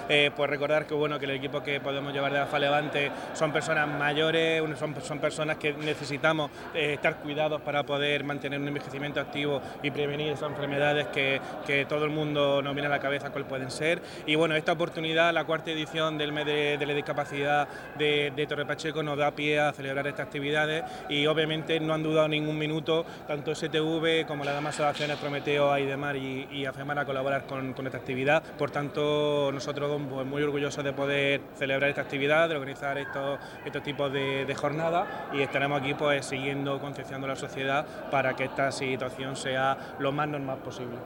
eh, 0.09 0.31
pues 0.35 0.49
recordar 0.49 0.85
que 0.85 0.93
bueno 0.93 1.17
que 1.17 1.25
el 1.25 1.31
equipo 1.31 1.63
que 1.63 1.79
podemos 1.79 2.13
llevar 2.13 2.31
de 2.31 2.39
AFA 2.39 2.59
Levante 2.59 3.11
son 3.33 3.51
personas 3.51 3.87
mayores, 3.87 4.61
son, 4.77 4.95
son 5.01 5.19
personas 5.19 5.57
que 5.57 5.73
necesitamos 5.73 6.51
eh, 6.73 6.93
estar 6.93 7.17
cuidados 7.17 7.61
para 7.61 7.83
poder 7.83 8.23
mantener 8.23 8.59
un 8.59 8.67
envejecimiento 8.67 9.19
activo 9.19 9.61
y 9.81 9.89
prevenir 9.89 10.33
esas 10.33 10.49
enfermedades 10.49 11.07
que, 11.07 11.41
que, 11.65 11.85
todo 11.85 12.05
el 12.05 12.11
mundo 12.11 12.61
nos 12.61 12.73
viene 12.75 12.87
a 12.87 12.91
la 12.91 12.99
cabeza 12.99 13.31
cuál 13.31 13.45
pueden 13.45 13.71
ser. 13.71 14.01
Y 14.27 14.35
bueno, 14.35 14.55
esta 14.55 14.73
oportunidad, 14.73 15.33
la 15.33 15.45
cuarta 15.45 15.71
edición 15.71 16.17
del 16.17 16.31
mes 16.31 16.45
de, 16.45 16.77
la 16.85 16.93
discapacidad 16.93 17.67
de, 17.97 18.31
de, 18.35 18.47
Torre 18.47 18.65
Pacheco 18.65 19.01
nos 19.01 19.17
da 19.17 19.31
pie 19.31 19.59
a 19.59 19.71
celebrar 19.71 20.05
estas 20.07 20.27
actividades 20.27 20.83
y 21.07 21.25
obviamente 21.25 21.79
no 21.79 21.93
han 21.93 22.03
dudado 22.03 22.27
ningún 22.27 22.57
minuto 22.57 23.05
tanto 23.27 23.55
STV 23.55 24.25
como 24.27 24.43
las 24.43 24.55
demás 24.55 24.75
asociaciones 24.75 25.17
Prometeo, 25.17 25.71
Aidemar 25.71 26.15
y, 26.15 26.47
y 26.51 26.65
AFEMAR 26.65 26.99
a 26.99 27.05
colaborar 27.05 27.45
con, 27.45 27.73
con 27.73 27.85
esta 27.85 27.97
actividad. 27.97 28.43
Por 28.57 28.71
tanto, 28.71 29.38
nosotros 29.53 30.01
pues, 30.10 30.25
muy 30.25 30.43
orgullosos 30.43 30.84
de 30.84 30.93
poder 30.93 31.41
celebrar 31.55 31.89
esta 31.89 32.01
actividad, 32.01 32.50
de 32.50 32.55
organizar 32.55 32.98
estos, 32.98 33.39
estos 33.65 33.84
tipos 33.84 34.12
de, 34.12 34.55
jornadas 34.55 35.08
y 35.34 35.41
estaremos 35.41 35.79
aquí 35.79 35.93
pues 35.93 36.25
siguiendo 36.25 36.79
concienciando 36.79 37.25
a 37.25 37.29
la 37.29 37.36
sociedad 37.36 37.86
para 38.12 38.36
que 38.36 38.46
esta 38.46 38.72
situación 38.72 39.36
sea 39.36 39.96
lo 40.00 40.12
más 40.12 40.27
normal 40.27 40.58
posible. 40.60 40.98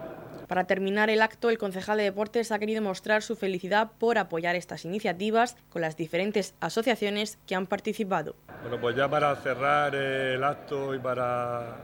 Para 0.47 0.65
terminar 0.65 1.09
el 1.09 1.21
acto, 1.21 1.49
el 1.49 1.57
concejal 1.57 1.97
de 1.97 2.03
deportes 2.03 2.51
ha 2.51 2.59
querido 2.59 2.81
mostrar 2.81 3.23
su 3.23 3.35
felicidad 3.35 3.91
por 3.97 4.17
apoyar 4.17 4.55
estas 4.55 4.85
iniciativas 4.85 5.55
con 5.69 5.81
las 5.81 5.95
diferentes 5.95 6.53
asociaciones 6.59 7.39
que 7.47 7.55
han 7.55 7.67
participado. 7.67 8.35
Bueno, 8.61 8.79
pues 8.79 8.95
ya 8.95 9.09
para 9.09 9.35
cerrar 9.37 9.95
el 9.95 10.43
acto 10.43 10.93
y 10.93 10.99
para, 10.99 11.77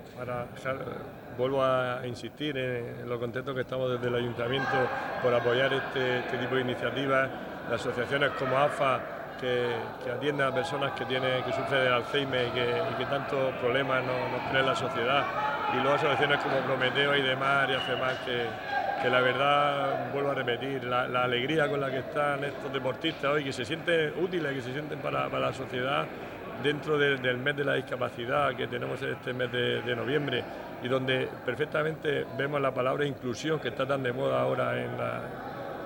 vuelvo 1.39 1.63
a 1.63 2.01
insistir 2.05 2.57
en, 2.57 3.09
lo 3.09 3.19
contento 3.19 3.55
que 3.55 3.61
estamos 3.61 3.89
desde 3.89 4.07
el 4.07 4.15
ayuntamiento 4.15 4.77
por 5.23 5.33
apoyar 5.33 5.73
este, 5.73 6.19
este 6.19 6.37
tipo 6.37 6.55
de 6.55 6.61
iniciativas, 6.61 7.29
las 7.71 7.81
asociaciones 7.81 8.31
como 8.31 8.57
AFA 8.57 8.99
que, 9.39 9.73
atienden 10.11 10.47
a 10.47 10.53
personas 10.53 10.91
que, 10.91 11.05
tienen, 11.05 11.41
que 11.43 11.53
sufren 11.53 11.81
de 11.81 11.89
Alzheimer 11.89 12.47
y 12.47 12.51
que, 12.51 13.05
tantos 13.05 13.53
problemas 13.55 14.03
nos, 14.03 14.43
nos 14.43 14.53
en 14.53 14.65
la 14.65 14.75
sociedad, 14.75 15.23
y 15.73 15.77
luego 15.77 15.95
asociaciones 15.95 16.39
como 16.43 16.57
Prometeo 16.59 17.15
y 17.15 17.21
demás 17.21 17.69
y 17.69 17.73
AFEMAS 17.73 18.17
que, 18.25 18.45
que 19.01 19.09
la 19.09 19.21
verdad, 19.21 20.11
vuelvo 20.11 20.31
a 20.31 20.35
repetir, 20.35 20.83
la, 20.83 21.03
alegría 21.23 21.69
con 21.69 21.79
la 21.79 21.89
que 21.89 21.99
están 21.99 22.43
estos 22.43 22.71
deportistas 22.71 23.31
hoy, 23.31 23.43
que 23.43 23.53
se 23.53 23.63
sienten 23.63 24.13
útiles, 24.21 24.53
que 24.53 24.61
se 24.61 24.73
sienten 24.73 24.99
para, 24.99 25.29
la 25.29 25.53
sociedad 25.53 26.05
dentro 26.61 26.97
del 26.97 27.37
mes 27.37 27.55
de 27.55 27.63
la 27.63 27.75
discapacidad 27.75 28.53
que 28.55 28.67
tenemos 28.67 29.01
en 29.01 29.13
este 29.13 29.33
mes 29.33 29.51
de, 29.51 29.95
noviembre 29.95 30.43
y 30.83 30.87
donde 30.87 31.27
perfectamente 31.45 32.25
vemos 32.37 32.61
la 32.61 32.73
palabra 32.73 33.05
inclusión 33.05 33.59
que 33.59 33.69
está 33.69 33.85
tan 33.85 34.03
de 34.03 34.13
moda 34.13 34.41
ahora 34.41 34.81
en, 34.81 34.91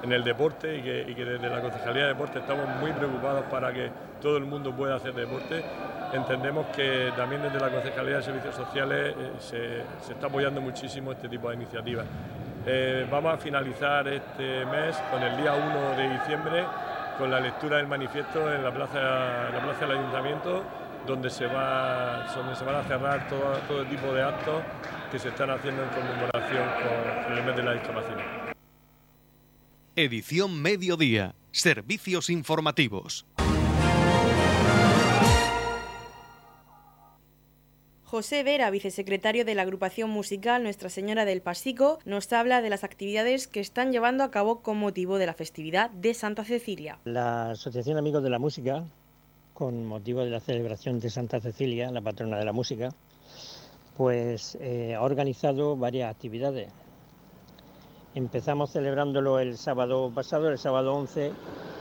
en 0.03 0.11
el 0.11 0.23
deporte 0.23 0.77
y 0.77 0.81
que, 0.81 1.25
desde 1.25 1.49
la 1.49 1.61
Concejalía 1.61 2.03
de 2.03 2.07
Deporte 2.09 2.39
estamos 2.39 2.67
muy 2.79 2.91
preocupados 2.91 3.45
para 3.45 3.73
que 3.73 3.89
todo 4.21 4.37
el 4.37 4.43
mundo 4.43 4.71
pueda 4.75 4.95
hacer 4.95 5.13
deporte. 5.13 5.63
Entendemos 6.11 6.67
que 6.67 7.11
también 7.15 7.41
desde 7.41 7.59
la 7.59 7.69
Concejalía 7.69 8.17
de 8.17 8.23
Servicios 8.23 8.55
Sociales 8.55 9.15
eh, 9.17 9.31
se, 9.39 10.11
está 10.11 10.27
apoyando 10.27 10.61
muchísimo 10.61 11.13
este 11.13 11.29
tipo 11.29 11.49
de 11.49 11.55
iniciativas. 11.55 12.05
Eh, 12.65 13.07
vamos 13.09 13.33
a 13.33 13.37
finalizar 13.37 14.07
este 14.07 14.65
mes 14.65 14.95
con 15.09 15.23
el 15.23 15.37
día 15.37 15.53
1 15.53 15.97
de 15.97 16.09
diciembre 16.09 16.65
con 17.17 17.29
la 17.31 17.39
lectura 17.39 17.77
del 17.77 17.87
manifiesto 17.87 18.53
en 18.53 18.63
la 18.63 18.71
plaza, 18.71 19.51
la 19.53 19.61
plaza 19.61 19.85
del 19.85 19.97
ayuntamiento 19.97 20.63
donde 21.05 21.29
se, 21.29 21.45
va, 21.45 22.27
donde 22.35 22.55
se 22.55 22.63
van 22.63 22.75
a 22.75 22.83
cerrar 22.83 23.27
todo, 23.27 23.57
todo 23.67 23.85
tipo 23.85 24.13
de 24.13 24.23
actos 24.23 24.63
que 25.11 25.19
se 25.19 25.29
están 25.29 25.49
haciendo 25.49 25.83
en 25.83 25.89
conmemoración 25.89 26.67
con 27.25 27.37
el 27.37 27.43
mes 27.43 27.55
de 27.55 27.63
la 27.63 27.73
discapacidad. 27.73 28.53
Edición 29.95 30.61
Mediodía. 30.61 31.35
Servicios 31.51 32.31
informativos. 32.31 33.27
José 38.13 38.43
Vera, 38.43 38.69
vicesecretario 38.69 39.43
de 39.43 39.55
la 39.55 39.63
agrupación 39.63 40.07
musical 40.09 40.61
Nuestra 40.61 40.89
Señora 40.89 41.25
del 41.25 41.41
Pasico, 41.41 41.97
nos 42.05 42.31
habla 42.31 42.61
de 42.61 42.69
las 42.69 42.83
actividades 42.83 43.47
que 43.47 43.59
están 43.59 43.91
llevando 43.91 44.23
a 44.23 44.29
cabo 44.29 44.61
con 44.61 44.77
motivo 44.77 45.17
de 45.17 45.25
la 45.25 45.33
festividad 45.33 45.89
de 45.89 46.13
Santa 46.13 46.43
Cecilia. 46.43 46.99
La 47.05 47.49
Asociación 47.49 47.97
Amigos 47.97 48.21
de 48.21 48.29
la 48.29 48.37
Música, 48.37 48.83
con 49.53 49.85
motivo 49.85 50.21
de 50.21 50.29
la 50.29 50.39
celebración 50.39 50.99
de 50.99 51.09
Santa 51.09 51.39
Cecilia, 51.39 51.91
la 51.91 52.01
patrona 52.01 52.37
de 52.37 52.45
la 52.45 52.53
música, 52.53 52.89
pues 53.95 54.57
eh, 54.59 54.95
ha 54.95 55.01
organizado 55.01 55.77
varias 55.77 56.11
actividades. 56.11 56.71
Empezamos 58.15 58.71
celebrándolo 58.71 59.39
el 59.39 59.57
sábado 59.57 60.11
pasado, 60.13 60.49
el 60.49 60.57
sábado 60.57 60.93
11, 60.93 61.31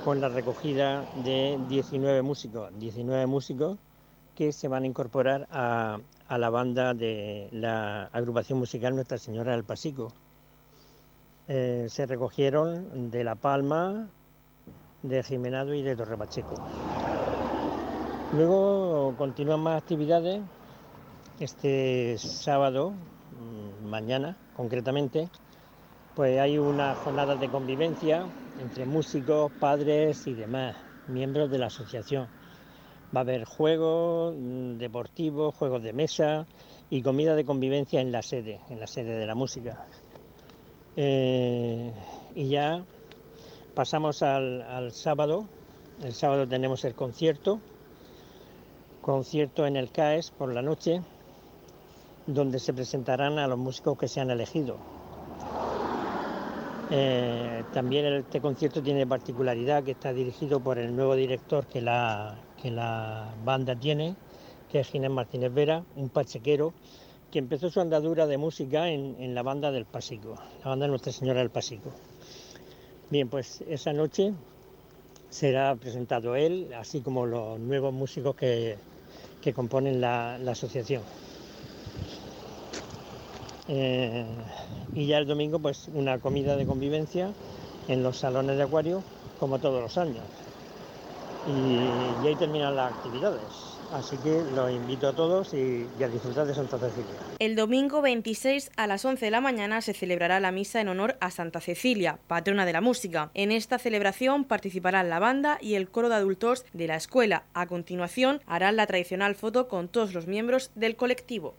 con 0.05 0.21
la 0.21 0.29
recogida 0.29 1.05
de 1.25 1.59
19 1.69 2.23
músicos, 2.23 2.71
19 2.79 3.27
músicos 3.27 3.79
que 4.35 4.53
se 4.53 4.69
van 4.69 4.85
a 4.85 4.87
incorporar 4.87 5.47
a, 5.51 5.99
la 6.31 6.51
banda 6.51 6.95
de 6.95 7.49
la 7.53 8.05
agrupación 8.05 8.59
musical 8.59 8.95
Nuestra 8.95 9.19
Señora 9.19 9.53
del 9.53 9.65
Pasico. 9.65 10.09
Eh, 11.49 11.87
se 11.91 12.07
recogieron 12.07 13.11
de 13.11 13.25
La 13.25 13.35
Palma, 13.35 14.09
de 15.03 15.23
Jimenado 15.23 15.75
y 15.75 15.83
de 15.83 15.97
Torre 15.97 16.17
Pacheco. 16.17 16.55
Luego 18.33 19.15
continúan 19.19 19.61
más 19.61 19.83
actividades. 19.83 20.41
Este 21.39 22.17
sábado, 22.19 22.91
mm, 22.91 23.89
mañana 23.89 24.37
concretamente, 24.57 25.29
pues 26.15 26.39
hay 26.41 26.59
una 26.59 26.95
jornada 26.95 27.37
de 27.37 27.49
convivencia 27.49 28.25
entre 28.63 28.87
músicos, 28.87 29.53
padres 29.53 30.27
y 30.27 30.35
demás 30.35 30.77
miembros 31.09 31.51
de 31.51 31.59
la 31.59 31.67
asociación 31.67 32.29
Va 33.15 33.21
a 33.21 33.25
haber 33.25 33.45
juegos 33.45 34.35
mm, 34.39 34.79
deportivos, 34.79 35.55
juegos 35.55 35.83
de 35.83 35.93
mesa 35.93 36.47
y 36.89 37.03
comida 37.03 37.35
de 37.35 37.45
convivencia 37.45 38.01
en 38.01 38.11
la 38.11 38.23
sede, 38.23 38.61
en 38.71 38.81
la 38.81 38.87
sede 38.87 39.19
de 39.19 39.27
la 39.27 39.35
música. 39.35 39.87
Eh, 40.97 41.93
y 42.35 42.49
ya 42.49 42.83
pasamos 43.75 44.23
al, 44.23 44.93
sábado. 44.93 45.45
El 46.03 46.15
sábado 46.15 46.49
tenemos 46.49 46.85
el 46.87 46.95
concierto, 46.95 47.61
concierto 49.03 49.67
en 49.67 49.77
el 49.77 49.91
CAES 49.91 50.31
por 50.31 50.55
la 50.55 50.63
noche, 50.63 51.03
donde 52.27 52.59
se 52.59 52.73
presentarán 52.73 53.39
a 53.39 53.47
los 53.47 53.59
músicos 53.59 53.99
que 53.99 54.09
se 54.09 54.21
han 54.21 54.31
elegido. 54.31 54.77
Eh, 56.91 57.65
también 57.73 58.07
este 58.07 58.41
concierto 58.41 58.83
tiene 58.83 59.07
particularidad 59.07 59.83
que 59.83 59.93
está 59.93 60.13
dirigido 60.13 60.61
por 60.61 60.79
el 60.79 60.95
nuevo 60.95 61.17
director 61.17 61.67
que 61.67 61.81
la, 61.81 62.37
que 62.61 62.71
la 62.71 63.35
banda 63.45 63.75
tiene, 63.75 64.15
que 64.71 64.81
es 64.81 64.89
Ginés 64.89 65.11
Martínez 65.11 65.53
Vera, 65.53 65.83
un 65.97 66.09
pachequero 66.09 66.73
que 67.31 67.39
empezó 67.39 67.71
su 67.71 67.81
andadura 67.81 68.27
de 68.27 68.37
música 68.37 68.89
en, 68.91 69.35
la 69.35 69.43
banda 69.43 69.71
del 69.71 69.87
Pasico, 69.87 70.37
la 70.63 70.71
banda 70.71 70.85
de 70.85 70.91
Nuestra 70.91 71.13
Señora 71.13 71.41
del 71.41 71.49
Pasico. 71.49 71.91
Bien, 73.11 73.29
pues 73.29 73.65
esa 73.69 73.95
noche 73.95 74.35
será 75.31 75.75
presentado 75.77 76.37
él, 76.37 76.75
así 76.79 77.01
como 77.01 77.25
los 77.25 77.59
nuevos 77.59 77.95
músicos 77.95 78.37
que, 78.37 78.77
componen 79.53 80.01
la, 80.01 80.37
asociación. 80.37 81.03
Eh, 83.69 84.25
y 84.95 85.07
ya 85.07 85.19
el 85.19 85.27
domingo, 85.27 85.59
pues 85.59 85.89
una 85.95 86.19
comida 86.19 86.57
de 86.57 86.67
convivencia 86.67 87.31
en 87.89 88.03
los 88.03 88.19
salones 88.19 88.57
de 88.57 88.63
acuario, 88.63 89.03
como 89.39 89.59
todos 89.59 89.83
los 89.83 89.99
años 89.99 90.23
y, 91.47 92.27
ahí 92.27 92.37
terminan 92.37 92.77
las 92.77 92.93
actividades. 92.93 93.72
Así 93.93 94.17
que 94.17 94.43
los 94.55 94.71
invito 94.71 95.07
a 95.07 95.13
todos 95.13 95.53
y, 95.53 95.87
a 96.03 96.09
disfrutar 96.09 96.47
de 96.47 96.55
Santa 96.55 96.79
Cecilia. 96.79 97.13
El 97.39 97.57
domingo 97.57 98.01
26 98.01 98.71
a 98.77 98.87
las 98.87 99.05
11 99.05 99.27
de 99.27 99.31
la 99.31 99.43
mañana 99.43 99.83
se 99.83 99.93
celebrará 99.93 100.41
la 100.41 100.51
misa 100.51 100.81
en 100.81 100.89
honor 100.89 101.17
a 101.21 101.31
Santa 101.31 101.61
Cecilia, 101.61 102.19
patrona 102.27 102.65
de 102.65 102.73
la 102.73 102.81
música. 102.81 103.31
En 103.35 103.53
esta 103.53 103.79
celebración 103.79 104.45
participarán 104.45 105.11
la 105.11 105.19
banda 105.19 105.59
y 105.61 105.75
el 105.75 105.91
coro 105.91 106.09
de 106.09 106.15
adultos 106.15 106.65
de 106.73 106.87
la 106.87 106.97
escuela. 106.97 107.45
A 107.53 107.67
continuación 107.67 108.41
harán 108.47 108.77
la 108.77 108.87
tradicional 108.87 109.35
foto 109.35 109.69
con 109.69 109.89
todos 109.89 110.15
los 110.15 110.27
miembros 110.27 110.71
del 110.75 110.97
colectivo. 110.97 111.55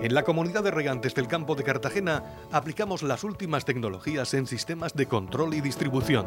En 0.00 0.14
la 0.14 0.22
comunidad 0.22 0.62
de 0.62 0.70
regantes 0.70 1.14
del 1.14 1.26
campo 1.26 1.56
de 1.56 1.64
Cartagena 1.64 2.22
aplicamos 2.52 3.02
las 3.02 3.24
últimas 3.24 3.64
tecnologías 3.64 4.32
en 4.34 4.46
sistemas 4.46 4.94
de 4.94 5.06
control 5.06 5.54
y 5.54 5.60
distribución 5.60 6.26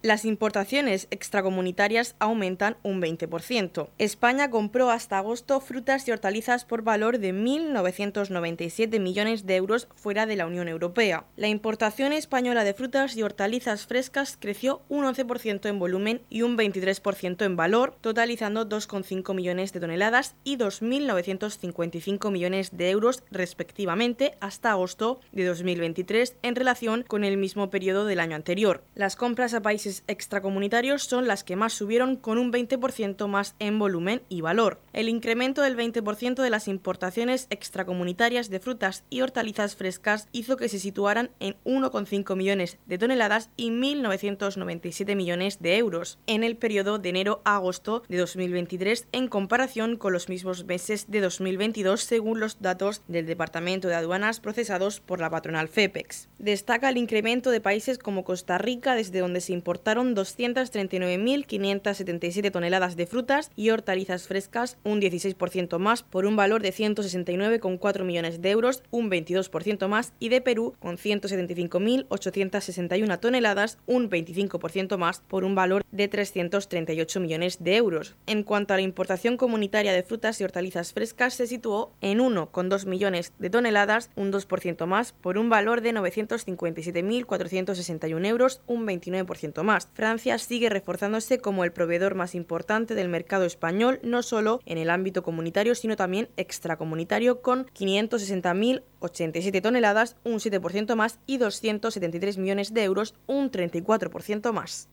Las 0.00 0.24
importaciones 0.24 1.08
extracomunitarias 1.10 2.14
aumentan 2.20 2.76
un 2.84 3.02
20%. 3.02 3.88
España 3.98 4.48
compró 4.48 4.90
hasta 4.90 5.18
agosto 5.18 5.58
frutas 5.58 6.06
y 6.06 6.12
hortalizas 6.12 6.64
por 6.64 6.82
valor 6.82 7.18
de 7.18 7.34
1.997 7.34 9.00
millones 9.00 9.44
de 9.44 9.56
euros 9.56 9.88
fuera 9.96 10.26
de 10.26 10.36
la 10.36 10.46
Unión 10.46 10.68
Europea. 10.68 11.24
La 11.34 11.48
importación 11.48 12.12
española 12.12 12.62
de 12.62 12.74
frutas 12.74 13.16
y 13.16 13.24
hortalizas 13.24 13.86
frescas 13.86 14.36
creció 14.38 14.82
un 14.88 15.04
11% 15.04 15.68
en 15.68 15.80
volumen 15.80 16.22
y 16.30 16.42
un 16.42 16.56
23% 16.56 17.44
en 17.44 17.56
valor, 17.56 17.96
totalizando 18.00 18.68
2,5 18.68 19.34
millones 19.34 19.72
de 19.72 19.80
toneladas 19.80 20.36
y 20.44 20.58
2.955 20.58 22.30
millones 22.30 22.76
de 22.76 22.90
euros 22.90 23.24
respectivamente 23.32 24.36
hasta 24.40 24.70
agosto 24.70 25.18
de 25.32 25.44
2023 25.44 26.36
en 26.42 26.54
relación 26.54 27.02
con 27.02 27.24
el 27.24 27.36
mismo 27.36 27.68
periodo 27.68 28.04
del 28.04 28.20
año 28.20 28.36
anterior. 28.36 28.84
Las 28.94 29.16
compras 29.16 29.54
a 29.54 29.60
países 29.60 29.87
extracomunitarios 30.06 31.02
son 31.02 31.26
las 31.26 31.44
que 31.44 31.56
más 31.56 31.72
subieron 31.72 32.16
con 32.16 32.38
un 32.38 32.52
20% 32.52 33.26
más 33.26 33.54
en 33.58 33.78
volumen 33.78 34.22
y 34.28 34.40
valor. 34.40 34.80
El 34.92 35.08
incremento 35.08 35.62
del 35.62 35.76
20% 35.76 36.42
de 36.42 36.50
las 36.50 36.68
importaciones 36.68 37.46
extracomunitarias 37.50 38.50
de 38.50 38.60
frutas 38.60 39.04
y 39.10 39.20
hortalizas 39.20 39.76
frescas 39.76 40.28
hizo 40.32 40.56
que 40.56 40.68
se 40.68 40.78
situaran 40.78 41.30
en 41.40 41.56
1,5 41.64 42.36
millones 42.36 42.78
de 42.86 42.98
toneladas 42.98 43.50
y 43.56 43.70
1.997 43.70 45.16
millones 45.16 45.60
de 45.60 45.76
euros 45.76 46.18
en 46.26 46.44
el 46.44 46.56
periodo 46.56 46.98
de 46.98 47.08
enero 47.08 47.42
a 47.44 47.56
agosto 47.56 48.02
de 48.08 48.18
2023 48.18 49.08
en 49.12 49.28
comparación 49.28 49.96
con 49.96 50.12
los 50.12 50.28
mismos 50.28 50.64
meses 50.64 51.10
de 51.10 51.20
2022 51.20 52.02
según 52.02 52.40
los 52.40 52.60
datos 52.60 53.02
del 53.08 53.26
Departamento 53.26 53.88
de 53.88 53.94
Aduanas 53.94 54.40
procesados 54.40 55.00
por 55.00 55.20
la 55.20 55.30
patronal 55.30 55.68
FEPEX. 55.68 56.28
Destaca 56.38 56.88
el 56.88 56.96
incremento 56.96 57.50
de 57.50 57.60
países 57.60 57.98
como 57.98 58.24
Costa 58.24 58.58
Rica 58.58 58.94
desde 58.94 59.20
donde 59.20 59.40
se 59.40 59.52
importaron 59.78 60.16
239.577 60.16 62.50
toneladas 62.50 62.96
de 62.96 63.06
frutas 63.06 63.52
y 63.54 63.70
hortalizas 63.70 64.26
frescas, 64.26 64.76
un 64.82 65.00
16% 65.00 65.78
más 65.78 66.02
por 66.02 66.26
un 66.26 66.34
valor 66.34 66.62
de 66.62 66.72
169,4 66.72 68.02
millones 68.02 68.42
de 68.42 68.50
euros, 68.50 68.82
un 68.90 69.08
22% 69.08 69.86
más, 69.86 70.14
y 70.18 70.30
de 70.30 70.40
Perú 70.40 70.74
con 70.80 70.96
175.861 70.96 73.20
toneladas, 73.20 73.78
un 73.86 74.10
25% 74.10 74.96
más 74.96 75.22
por 75.28 75.44
un 75.44 75.54
valor 75.54 75.84
de 75.92 76.08
338 76.08 77.20
millones 77.20 77.62
de 77.62 77.76
euros. 77.76 78.16
En 78.26 78.42
cuanto 78.42 78.74
a 78.74 78.78
la 78.78 78.82
importación 78.82 79.36
comunitaria 79.36 79.92
de 79.92 80.02
frutas 80.02 80.40
y 80.40 80.44
hortalizas 80.44 80.92
frescas, 80.92 81.34
se 81.34 81.46
situó 81.46 81.92
en 82.00 82.18
1,2 82.18 82.86
millones 82.86 83.32
de 83.38 83.48
toneladas, 83.48 84.10
un 84.16 84.32
2% 84.32 84.86
más, 84.86 85.12
por 85.12 85.38
un 85.38 85.48
valor 85.48 85.82
de 85.82 85.92
957.461 85.92 88.26
euros, 88.26 88.60
un 88.66 88.84
29% 88.84 89.62
más. 89.68 89.88
Francia 89.92 90.38
sigue 90.38 90.70
reforzándose 90.70 91.38
como 91.38 91.62
el 91.62 91.72
proveedor 91.72 92.14
más 92.14 92.34
importante 92.34 92.94
del 92.94 93.10
mercado 93.10 93.44
español, 93.44 94.00
no 94.02 94.22
solo 94.22 94.60
en 94.64 94.78
el 94.78 94.88
ámbito 94.88 95.22
comunitario, 95.22 95.74
sino 95.74 95.94
también 95.94 96.30
extracomunitario, 96.38 97.42
con 97.42 97.66
560.087 97.66 99.62
toneladas, 99.62 100.16
un 100.24 100.38
7% 100.38 100.94
más, 100.96 101.18
y 101.26 101.36
273 101.36 102.38
millones 102.38 102.72
de 102.72 102.84
euros, 102.84 103.14
un 103.26 103.50
34% 103.50 104.52
más. 104.52 104.88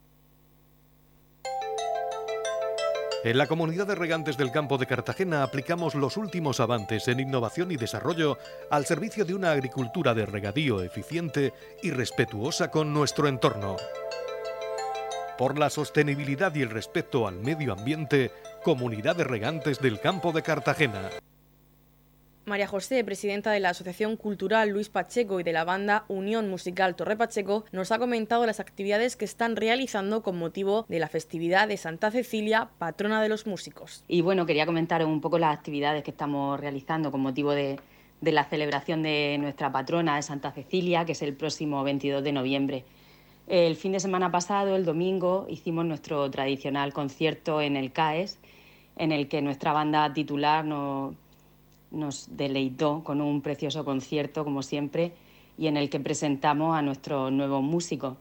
En 3.24 3.38
la 3.40 3.48
comunidad 3.48 3.88
de 3.88 3.96
regantes 3.96 4.38
del 4.38 4.52
campo 4.52 4.78
de 4.78 4.86
Cartagena 4.86 5.42
aplicamos 5.42 5.96
los 5.96 6.16
últimos 6.16 6.60
avances 6.60 7.08
en 7.08 7.20
innovación 7.22 7.72
y 7.72 7.76
desarrollo 7.76 8.38
al 8.70 8.86
servicio 8.86 9.26
de 9.26 9.34
una 9.34 9.52
agricultura 9.52 10.14
de 10.14 10.28
regadío 10.28 10.84
eficiente 10.84 11.52
y 11.82 11.90
respetuosa 11.90 12.70
con 12.70 12.94
nuestro 12.94 13.28
entorno. 13.28 13.78
Por 15.38 15.60
la 15.60 15.70
sostenibilidad 15.70 16.56
y 16.56 16.62
el 16.62 16.70
respeto 16.70 17.28
al 17.28 17.42
medio 17.42 17.74
ambiente, 17.74 18.32
Comunidad 18.64 19.18
de 19.18 19.26
Regantes 19.26 19.82
del 19.82 20.00
Campo 20.00 20.32
de 20.32 20.42
Cartagena. 20.42 21.10
María 22.46 22.68
José, 22.68 23.04
presidenta 23.04 23.52
de 23.52 23.60
la 23.60 23.72
Asociación 23.72 24.16
Cultural 24.16 24.70
Luis 24.70 24.88
Pacheco 24.88 25.42
y 25.42 25.44
de 25.44 25.52
la 25.52 25.66
banda 25.66 26.06
Unión 26.08 26.50
Musical 26.50 26.96
Torre 26.96 27.18
Pacheco, 27.18 27.66
nos 27.74 27.92
ha 27.92 28.00
comentado 28.00 28.46
las 28.46 28.62
actividades 28.62 29.18
que 29.18 29.26
están 29.26 29.58
realizando 29.58 30.24
con 30.24 30.38
motivo 30.38 30.86
de 30.88 31.00
la 31.00 31.10
festividad 31.10 31.68
de 31.68 31.76
Santa 31.76 32.12
Cecilia, 32.12 32.70
patrona 32.78 33.22
de 33.22 33.28
los 33.28 33.46
músicos. 33.46 34.06
Y 34.08 34.22
bueno, 34.22 34.46
quería 34.46 34.66
comentar 34.66 35.04
un 35.04 35.20
poco 35.20 35.38
las 35.38 35.58
actividades 35.58 36.04
que 36.04 36.12
estamos 36.12 36.58
realizando 36.62 37.12
con 37.12 37.20
motivo 37.20 37.52
de, 37.52 37.78
de 38.22 38.32
la 38.32 38.46
celebración 38.46 39.04
de 39.04 39.38
nuestra 39.42 39.70
patrona 39.72 40.16
de 40.16 40.22
Santa 40.22 40.52
Cecilia, 40.52 41.04
que 41.04 41.12
es 41.12 41.22
el 41.22 41.34
próximo 41.34 41.84
22 41.84 42.24
de 42.24 42.32
noviembre. 42.32 42.86
El 43.48 43.76
fin 43.76 43.92
de 43.92 44.00
semana 44.00 44.32
pasado, 44.32 44.76
el 44.76 44.86
domingo, 44.86 45.46
hicimos 45.48 45.86
nuestro 45.86 46.32
tradicional 46.32 46.94
concierto 46.94 47.62
en 47.62 47.76
el 47.76 47.92
CAES, 47.92 48.40
en 48.98 49.12
el 49.12 49.28
que 49.28 49.44
nuestra 49.44 49.72
banda 49.72 50.12
titular 50.14 50.66
nos 50.66 52.28
deleitó 52.36 53.04
con 53.04 53.22
un 53.22 53.42
precioso 53.42 53.86
concierto, 53.86 54.44
como 54.44 54.64
siempre, 54.64 55.14
y 55.60 55.68
en 55.68 55.78
el 55.78 55.92
que 55.92 56.00
presentamos 56.00 56.76
a 56.76 56.82
nuestros 56.82 57.32
nuevos 57.32 57.62
músicos, 57.62 58.18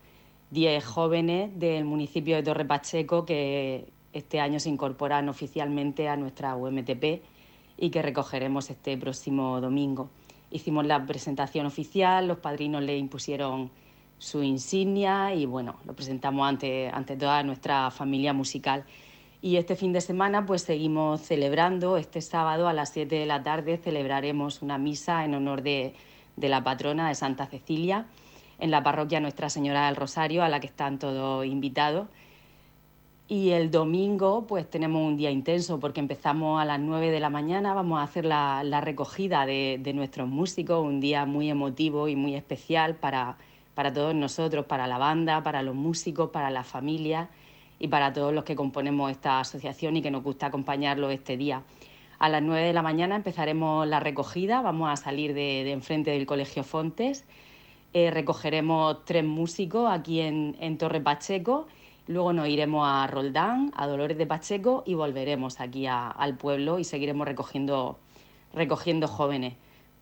diez 0.51 0.85
jóvenes 0.85 1.59
del 1.59 1.87
municipio 1.87 2.37
de 2.37 2.43
Torre 2.43 2.67
Pacheco 2.67 3.25
que 3.25 3.87
este 4.13 4.41
año 4.41 4.61
se 4.61 4.69
incorporan 4.69 5.31
oficialmente 5.31 6.07
a 6.07 6.17
nuestra 6.17 6.55
UMTP 6.55 7.23
y 7.79 7.91
que 7.91 8.03
recogeremos 8.03 8.69
este 8.69 8.99
próximo 8.99 9.59
domingo. 9.63 10.11
Hicimos 10.51 10.85
la 10.85 11.05
presentación 11.07 11.65
oficial, 11.65 12.29
los 12.29 12.39
padrinos 12.39 12.83
le 12.83 12.99
impusieron 12.99 13.71
su 14.19 14.43
insignia 14.43 15.35
y 15.35 15.47
bueno, 15.47 15.77
lo 15.85 15.95
presentamos 15.95 16.49
ante, 16.49 16.89
ante 16.89 17.17
toda 17.17 17.43
nuestra 17.43 17.91
familia 17.91 18.33
musical. 18.33 18.85
Y 19.43 19.57
este 19.57 19.77
fin 19.77 19.93
de 19.93 20.01
semana 20.01 20.47
pues 20.47 20.63
seguimos 20.63 21.21
celebrando. 21.21 21.99
Este 21.99 22.23
sábado 22.23 22.67
a 22.67 22.73
las 22.73 22.91
7 22.91 23.15
de 23.15 23.27
la 23.27 23.43
tarde 23.43 23.77
celebraremos 23.77 24.63
una 24.63 24.79
misa 24.79 25.25
en 25.25 25.35
honor 25.35 25.63
de, 25.63 25.95
de 26.37 26.49
la 26.49 26.65
patrona 26.65 27.09
de 27.09 27.15
Santa 27.15 27.47
Cecilia 27.47 28.07
en 28.59 28.71
la 28.71 28.83
parroquia 28.83 29.21
Nuestra 29.21 29.51
Señora 29.51 29.87
del 29.87 29.97
Rosario, 29.97 30.43
a 30.43 30.49
la 30.49 30.61
que 30.61 30.67
están 30.67 30.99
todos 30.99 31.45
invitados. 31.45 32.09
Y 33.27 33.51
el 33.51 33.71
domingo 33.71 34.47
pues 34.47 34.69
tenemos 34.69 35.07
un 35.07 35.17
día 35.17 35.31
intenso 35.31 35.81
porque 35.81 36.01
empezamos 36.01 36.61
a 36.61 36.65
las 36.65 36.79
9 36.79 37.11
de 37.11 37.21
la 37.21 37.31
mañana, 37.31 37.73
vamos 37.75 37.99
a 37.99 38.03
hacer 38.03 38.25
la, 38.25 38.63
la 38.65 38.81
recogida 38.81 39.47
de, 39.47 39.79
de, 39.83 39.93
nuestros 39.95 40.29
músicos, 40.29 40.85
un 40.85 41.01
día 41.01 41.25
muy 41.25 41.51
emotivo 41.51 42.09
y 42.09 42.17
muy 42.17 42.35
especial 42.35 42.97
para, 42.97 43.39
para 43.75 43.93
todos 43.93 44.15
nosotros, 44.15 44.67
para 44.67 44.87
la 44.87 44.99
banda, 44.99 45.43
para 45.43 45.63
los 45.63 45.75
músicos, 45.75 46.31
para 46.31 46.51
la 46.51 46.65
familia 46.65 47.29
y 47.79 47.89
para 47.89 48.13
todos 48.13 48.33
los 48.33 48.45
que 48.45 48.55
componemos 48.55 49.11
esta 49.11 49.41
asociación 49.41 49.97
y 49.97 50.03
que 50.03 50.11
nos 50.11 50.23
gusta 50.23 50.47
acompañarlo 50.47 51.11
este 51.11 51.37
día. 51.37 51.63
A 52.19 52.29
las 52.29 52.43
9 52.43 52.69
de 52.69 52.73
la 52.73 52.83
mañana 52.83 53.17
empezaremos 53.17 53.87
la 53.87 54.01
recogida, 54.01 54.63
vamos 54.63 54.91
a 54.91 54.97
salir 54.97 55.35
de, 55.35 55.71
enfrente 55.73 56.13
del 56.13 56.27
Colegio 56.27 56.63
Fontes, 56.63 57.25
eh, 57.93 58.11
recogeremos 58.11 59.05
tres 59.05 59.25
músicos 59.25 59.91
aquí 59.91 60.21
en, 60.21 60.79
Torre 60.79 61.01
Pacheco, 61.01 61.67
luego 62.07 62.33
nos 62.33 62.49
iremos 62.49 62.87
a 62.89 63.07
Roldán, 63.09 63.73
a 63.77 63.87
Dolores 63.87 64.17
de 64.17 64.27
Pacheco 64.27 64.85
y 64.87 64.95
volveremos 64.95 65.61
aquí 65.61 65.87
al 65.87 66.37
pueblo 66.37 66.79
y 66.79 66.85
seguiremos 66.85 67.27
recogiendo 67.27 67.99
jóvenes. 69.09 69.55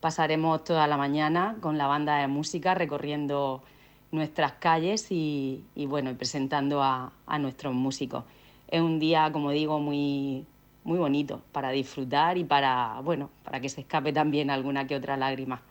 Pasaremos 0.03 0.65
toda 0.65 0.87
la 0.87 0.99
mañana 0.99 1.57
con 1.61 1.79
la 1.79 1.87
banda 1.87 2.17
de 2.17 2.27
música 2.27 2.75
recorriendo 2.75 3.63
nuestras 4.11 4.53
calles 4.53 5.07
y, 5.11 5.65
bueno, 5.77 6.13
presentando 6.15 6.83
a, 6.83 7.13
nuestros 7.39 7.73
músicos. 7.73 8.25
Es 8.69 8.83
un 8.83 8.99
día, 8.99 9.31
como 9.33 9.53
digo, 9.53 9.79
muy, 9.79 10.45
muy 10.85 10.99
bonito 10.99 11.41
para 11.53 11.71
disfrutar 11.71 12.37
y 12.37 12.45
para, 12.45 13.01
bueno, 13.03 13.31
para 13.45 13.61
que 13.61 13.71
se 13.71 13.83
escape 13.83 14.13
también 14.13 14.51
alguna 14.51 14.87
que 14.87 14.97
otra 14.97 15.17
lágrima. 15.17 15.63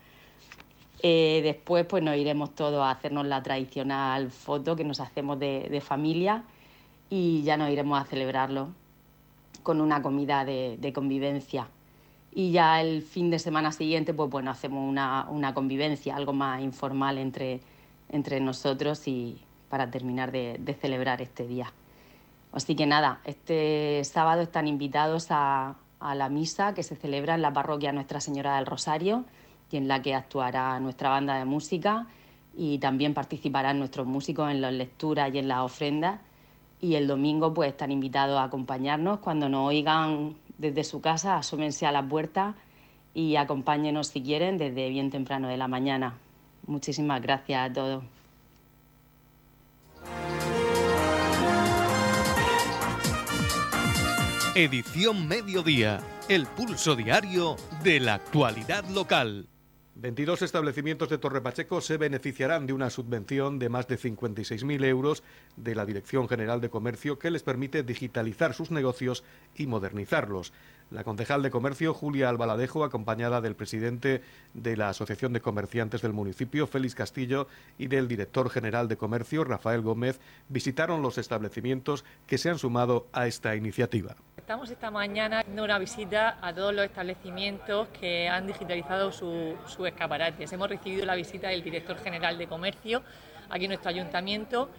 Eh, 1.03 1.41
después 1.43 1.85
pues 1.85 2.01
nos 2.01 2.15
iremos 2.15 2.55
todos 2.55 2.81
a 2.83 2.91
hacernos 2.91 3.25
la 3.25 3.43
tradicional 3.43 4.31
foto 4.31 4.75
que 4.75 4.83
nos 4.83 4.99
hacemos 4.99 5.37
de, 5.39 5.67
de 5.69 5.81
familia 5.81 6.43
y 7.09 7.43
ya 7.43 7.57
nos 7.57 7.69
iremos 7.69 8.01
a 8.01 8.05
celebrarlo 8.05 8.69
con 9.63 9.81
una 9.81 10.01
comida 10.01 10.45
de, 10.45 10.91
convivencia. 10.93 11.67
Y 12.33 12.51
ya 12.51 12.81
el 12.81 13.01
fin 13.01 13.29
de 13.29 13.39
semana 13.39 13.71
siguiente, 13.71 14.13
pues 14.13 14.29
bueno, 14.29 14.51
hacemos 14.51 14.87
una, 14.87 15.27
una 15.29 15.53
convivencia, 15.53 16.15
algo 16.15 16.31
más 16.31 16.61
informal 16.61 17.17
entre, 17.17 17.59
entre 18.09 18.39
nosotros 18.39 19.07
y 19.07 19.41
para 19.69 19.89
terminar 19.89 20.31
de, 20.31 20.77
celebrar 20.79 21.21
este 21.21 21.45
día. 21.45 21.73
Así 22.53 22.75
que 22.75 22.85
nada, 22.85 23.19
este 23.25 24.01
sábado 24.03 24.41
están 24.41 24.67
invitados 24.67 25.27
a, 25.29 25.75
a, 25.99 26.15
la 26.15 26.29
misa 26.29 26.73
que 26.73 26.83
se 26.83 26.95
celebra 26.95 27.35
en 27.35 27.41
la 27.41 27.53
parroquia 27.53 27.91
Nuestra 27.91 28.19
Señora 28.19 28.57
del 28.57 28.65
Rosario 28.65 29.25
y 29.71 29.77
en 29.77 29.87
la 29.87 30.01
que 30.01 30.13
actuará 30.13 30.79
nuestra 30.79 31.09
banda 31.09 31.35
de 31.35 31.45
música 31.45 32.07
y 32.53 32.79
también 32.79 33.13
participarán 33.13 33.79
nuestros 33.79 34.05
músicos 34.07 34.51
en 34.51 34.61
las 34.61 34.73
lecturas 34.73 35.33
y 35.33 35.37
en 35.37 35.47
las 35.47 35.59
ofrendas. 35.59 36.19
Y 36.81 36.95
el 36.95 37.07
domingo 37.07 37.53
pues 37.53 37.69
están 37.69 37.91
invitados 37.91 38.39
a 38.39 38.43
acompañarnos 38.43 39.19
cuando 39.19 39.47
nos 39.47 39.69
oigan 39.69 40.35
desde 40.61 40.83
su 40.83 41.01
casa, 41.01 41.37
asómense 41.37 41.85
a 41.85 41.91
la 41.91 42.07
puerta 42.07 42.55
y 43.13 43.35
acompáñenos 43.35 44.07
si 44.07 44.21
quieren 44.21 44.57
desde 44.57 44.89
bien 44.89 45.09
temprano 45.09 45.47
de 45.47 45.57
la 45.57 45.67
mañana. 45.67 46.13
Muchísimas 46.67 47.21
gracias 47.21 47.69
a 47.69 47.73
todos. 47.73 48.03
Edición 54.53 55.27
Mediodía, 55.27 56.01
el 56.29 56.45
pulso 56.45 56.95
diario 56.95 57.55
de 57.83 57.99
la 57.99 58.15
actualidad 58.15 58.83
local. 58.89 59.47
22 60.01 60.41
establecimientos 60.41 61.09
de 61.09 61.19
Torre 61.19 61.41
Pacheco 61.41 61.79
se 61.79 61.97
beneficiarán 61.97 62.65
de 62.65 62.73
una 62.73 62.89
subvención 62.89 63.59
de 63.59 63.69
más 63.69 63.87
de 63.87 63.99
56.000 63.99 64.83
euros 64.85 65.21
de 65.57 65.75
la 65.75 65.85
Dirección 65.85 66.27
General 66.27 66.59
de 66.59 66.71
Comercio 66.71 67.19
que 67.19 67.29
les 67.29 67.43
permite 67.43 67.83
digitalizar 67.83 68.55
sus 68.55 68.71
negocios 68.71 69.23
y 69.55 69.67
modernizarlos. 69.67 70.53
La 70.91 71.05
concejal 71.05 71.41
de 71.41 71.51
Comercio, 71.51 71.93
Julia 71.93 72.27
Albaladejo, 72.27 72.83
acompañada 72.83 73.39
del 73.39 73.55
presidente 73.55 74.21
de 74.53 74.75
la 74.75 74.89
Asociación 74.89 75.31
de 75.31 75.39
Comerciantes 75.39 76.01
del 76.01 76.11
municipio, 76.11 76.67
Félix 76.67 76.95
Castillo, 76.95 77.47
y 77.77 77.87
del 77.87 78.09
director 78.09 78.49
general 78.49 78.89
de 78.89 78.97
Comercio, 78.97 79.45
Rafael 79.45 79.79
Gómez, 79.83 80.19
visitaron 80.49 81.01
los 81.01 81.17
establecimientos 81.17 82.03
que 82.27 82.37
se 82.37 82.49
han 82.49 82.59
sumado 82.59 83.07
a 83.13 83.25
esta 83.25 83.55
iniciativa. 83.55 84.17
Estamos 84.35 84.69
esta 84.69 84.91
mañana 84.91 85.39
haciendo 85.39 85.63
una 85.63 85.79
visita 85.79 86.37
a 86.41 86.53
todos 86.53 86.73
los 86.73 86.83
establecimientos 86.83 87.87
que 87.97 88.27
han 88.27 88.45
digitalizado 88.45 89.13
sus 89.13 89.87
escaparates. 89.87 90.51
Hemos 90.51 90.67
recibido 90.67 91.05
la 91.05 91.15
visita 91.15 91.47
del 91.47 91.63
director 91.63 91.97
general 91.99 92.37
de 92.37 92.47
Comercio 92.47 93.01
aquí 93.49 93.63
en 93.63 93.69
nuestro 93.69 93.91
ayuntamiento 93.91 94.69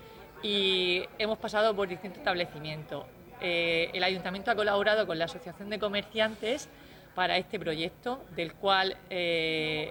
y 0.43 1.05
hemos 1.17 1.39
pasado 1.39 1.75
por 1.75 1.89
distintos 1.89 2.19
establecimientos. 2.19 3.07
Eh, 3.45 3.91
el 3.93 4.05
ayuntamiento 4.05 4.53
ha 4.53 4.55
colaborado 4.55 5.05
con 5.05 5.19
la 5.19 5.25
Asociación 5.25 5.69
de 5.69 5.81
Comerciantes 5.81 6.69
para 7.17 7.37
este 7.37 7.59
proyecto, 7.59 8.25
del 8.37 8.55
cual 8.55 8.97
eh, 9.11 9.91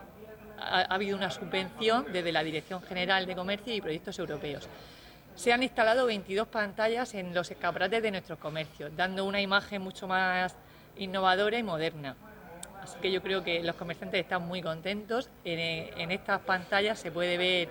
ha, 0.58 0.84
habido 0.84 1.18
una 1.18 1.30
subvención 1.30 2.06
desde 2.14 2.32
la 2.32 2.44
Dirección 2.44 2.82
General 2.82 3.26
de 3.26 3.36
Comercio 3.36 3.76
y 3.76 3.82
Proyectos 3.82 4.18
Europeos. 4.20 4.70
Se 5.36 5.52
han 5.52 5.64
instalado 5.64 6.06
22 6.06 6.48
pantallas 6.48 7.14
en 7.14 7.34
los 7.34 7.52
escaparates 7.52 8.02
de 8.02 8.12
nuestros 8.12 8.40
comercios, 8.40 8.96
dando 8.96 9.26
una 9.26 9.42
imagen 9.42 9.82
mucho 9.82 10.08
más 10.08 10.56
innovadora 10.96 11.58
y 11.58 11.64
moderna. 11.64 12.16
Así 12.82 12.98
que 13.02 13.12
yo 13.12 13.22
creo 13.22 13.44
que 13.44 13.62
los 13.64 13.76
comerciantes 13.76 14.22
están 14.22 14.48
muy 14.48 14.62
contentos. 14.62 15.30
en 15.44 16.12
estas 16.12 16.40
pantallas 16.40 17.00
se 17.00 17.12
puede 17.12 17.38
ver 17.38 17.70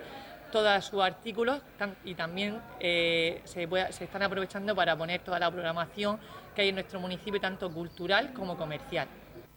todos 0.51 0.85
sus 0.85 1.01
artículos 1.01 1.61
y 2.05 2.13
también 2.15 2.61
eh, 2.79 3.41
se, 3.45 3.67
se 3.91 4.03
están 4.03 4.23
aprovechando 4.23 4.75
para 4.75 4.95
poner 4.95 5.21
toda 5.21 5.39
la 5.39 5.49
programación 5.49 6.19
que 6.55 6.63
hay 6.63 6.69
en 6.69 6.75
nuestro 6.75 6.99
municipio, 6.99 7.39
tanto 7.39 7.71
cultural 7.71 8.33
como 8.33 8.57
comercial. 8.57 9.07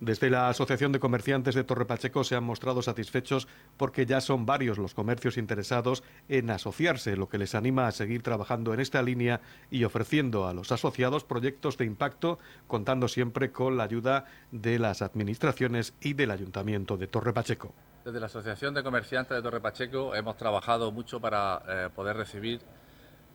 Desde 0.05 0.29
la 0.29 0.51
Asociación 0.51 0.93
de 0.93 1.01
Comerciantes 1.01 1.55
de 1.55 1.64
Torre 1.64 1.87
Pacheco 1.87 2.25
se 2.25 2.37
han 2.37 2.45
mostrado 2.45 2.83
satisfechos 2.83 3.49
porque 3.79 4.05
ya 4.05 4.21
son 4.21 4.45
varios 4.45 4.77
los 4.77 4.93
comercios 4.93 5.38
interesados 5.38 6.05
en 6.29 6.51
asociarse, 6.51 7.17
lo 7.17 7.31
que 7.31 7.38
les 7.38 7.55
anima 7.55 7.87
a 7.87 7.93
seguir 7.93 8.23
trabajando 8.23 8.75
en 8.75 8.81
esta 8.81 9.01
línea 9.01 9.40
y 9.71 9.85
ofreciendo 9.85 10.47
a 10.47 10.53
los 10.53 10.73
asociados 10.73 11.25
proyectos 11.25 11.79
de 11.79 11.87
impacto, 11.87 12.38
contando 12.67 13.09
siempre 13.09 13.51
con 13.51 13.79
la 13.79 13.85
ayuda 13.85 14.27
de 14.51 14.79
las 14.79 15.01
administraciones 15.01 15.95
y 16.03 16.12
del 16.12 16.33
Ayuntamiento 16.33 16.99
de 16.99 17.07
Torre 17.07 17.33
Pacheco. 17.33 17.73
Desde 18.05 18.21
la 18.21 18.27
Asociación 18.27 18.75
de 18.75 18.83
Comerciantes 18.83 19.35
de 19.35 19.43
Torre 19.43 19.61
Pacheco 19.61 20.14
hemos 20.14 20.37
trabajado 20.37 20.93
mucho 20.93 21.19
para 21.19 21.62
eh, 21.67 21.88
poder 21.95 22.19
recibir 22.19 22.61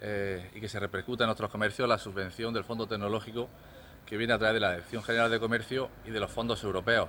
eh, 0.01 0.51
y 0.53 0.61
que 0.61 0.69
se 0.69 0.79
repercuta 0.79 1.23
en 1.23 1.29
nuestros 1.29 1.49
comercios 1.49 1.89
la 1.89 1.97
subvención 1.97 2.53
del 2.53 2.63
Fondo 2.63 2.85
Tecnológico 2.85 3.49
que 4.09 4.17
viene 4.17 4.33
a 4.33 4.37
través 4.39 4.55
de 4.55 4.59
la 4.59 4.71
Dirección 4.71 5.03
General 5.03 5.29
de 5.29 5.39
Comercio 5.39 5.89
y 6.05 6.09
de 6.09 6.19
los 6.19 6.31
fondos 6.31 6.63
europeos. 6.63 7.07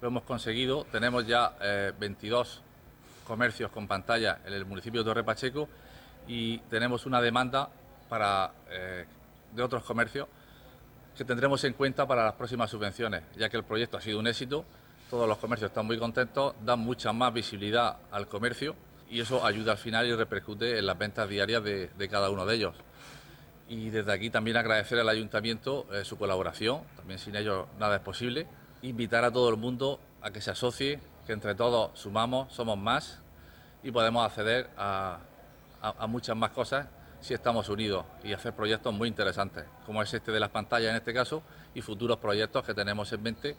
Lo 0.00 0.08
hemos 0.08 0.24
conseguido, 0.24 0.84
tenemos 0.90 1.26
ya 1.26 1.54
22 1.98 2.56
eh, 2.56 3.24
comercios 3.24 3.70
con 3.70 3.86
pantalla 3.86 4.40
en 4.44 4.52
el 4.52 4.64
municipio 4.64 5.00
de 5.02 5.04
Torre 5.04 5.24
Pacheco 5.24 5.68
y 6.26 6.58
tenemos 6.58 7.06
una 7.06 7.20
demanda 7.20 7.68
para, 8.08 8.52
de 8.68 9.62
otros 9.62 9.84
comercios 9.84 10.26
que 11.16 11.24
tendremos 11.24 11.62
en 11.64 11.74
cuenta 11.74 12.06
para 12.06 12.24
las 12.24 12.34
próximas 12.34 12.70
subvenciones, 12.70 13.22
ya 13.36 13.48
que 13.48 13.56
el 13.56 13.64
proyecto 13.64 13.96
ha 13.96 14.00
sido 14.00 14.18
un 14.18 14.26
éxito 14.26 14.64
todos 15.12 15.28
los 15.28 15.36
comercios 15.36 15.68
están 15.68 15.84
muy 15.84 15.98
contentos, 15.98 16.54
dan 16.64 16.78
mucha 16.78 17.12
más 17.12 17.34
visibilidad 17.34 17.98
al 18.10 18.28
comercio 18.28 18.74
y 19.10 19.20
eso 19.20 19.44
ayuda 19.44 19.72
al 19.72 19.76
final 19.76 20.06
y 20.06 20.14
repercute 20.14 20.78
en 20.78 20.86
las 20.86 20.96
ventas 20.96 21.28
diarias 21.28 21.62
de, 21.62 22.08
cada 22.10 22.30
uno 22.30 22.46
de 22.46 22.54
ellos. 22.54 22.74
Y 23.68 23.90
desde 23.90 24.12
aquí 24.12 24.30
también 24.30 24.56
agradecer 24.56 24.98
al 24.98 25.08
ayuntamiento 25.08 25.86
eh, 25.92 26.04
su 26.04 26.18
colaboración, 26.18 26.82
también 26.96 27.18
sin 27.18 27.36
ellos 27.36 27.66
nada 27.78 27.96
es 27.96 28.02
posible. 28.02 28.46
Invitar 28.82 29.24
a 29.24 29.30
todo 29.30 29.48
el 29.48 29.56
mundo 29.56 30.00
a 30.20 30.30
que 30.30 30.40
se 30.40 30.50
asocie, 30.50 31.00
que 31.26 31.32
entre 31.32 31.54
todos 31.54 31.98
sumamos, 31.98 32.52
somos 32.52 32.76
más 32.76 33.20
y 33.82 33.90
podemos 33.90 34.24
acceder 34.24 34.70
a, 34.76 35.18
a 35.80 36.06
muchas 36.06 36.36
más 36.36 36.50
cosas 36.50 36.86
si 37.22 37.34
estamos 37.34 37.68
unidos 37.68 38.04
y 38.24 38.32
hacer 38.32 38.52
proyectos 38.52 38.92
muy 38.92 39.08
interesantes, 39.08 39.64
como 39.86 40.02
es 40.02 40.12
este 40.12 40.32
de 40.32 40.40
las 40.40 40.50
pantallas 40.50 40.90
en 40.90 40.96
este 40.96 41.14
caso, 41.14 41.42
y 41.72 41.80
futuros 41.80 42.18
proyectos 42.18 42.64
que 42.64 42.74
tenemos 42.74 43.12
en 43.12 43.22
mente 43.22 43.56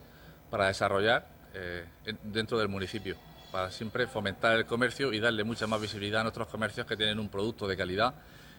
para 0.50 0.66
desarrollar 0.66 1.26
eh, 1.54 1.86
dentro 2.22 2.58
del 2.58 2.68
municipio, 2.68 3.16
para 3.50 3.70
siempre 3.70 4.06
fomentar 4.06 4.56
el 4.56 4.66
comercio 4.66 5.12
y 5.12 5.20
darle 5.20 5.44
mucha 5.44 5.66
más 5.66 5.80
visibilidad 5.80 6.20
a 6.20 6.24
nuestros 6.24 6.46
comercios 6.48 6.86
que 6.86 6.96
tienen 6.96 7.18
un 7.18 7.28
producto 7.28 7.66
de 7.66 7.76
calidad 7.76 8.14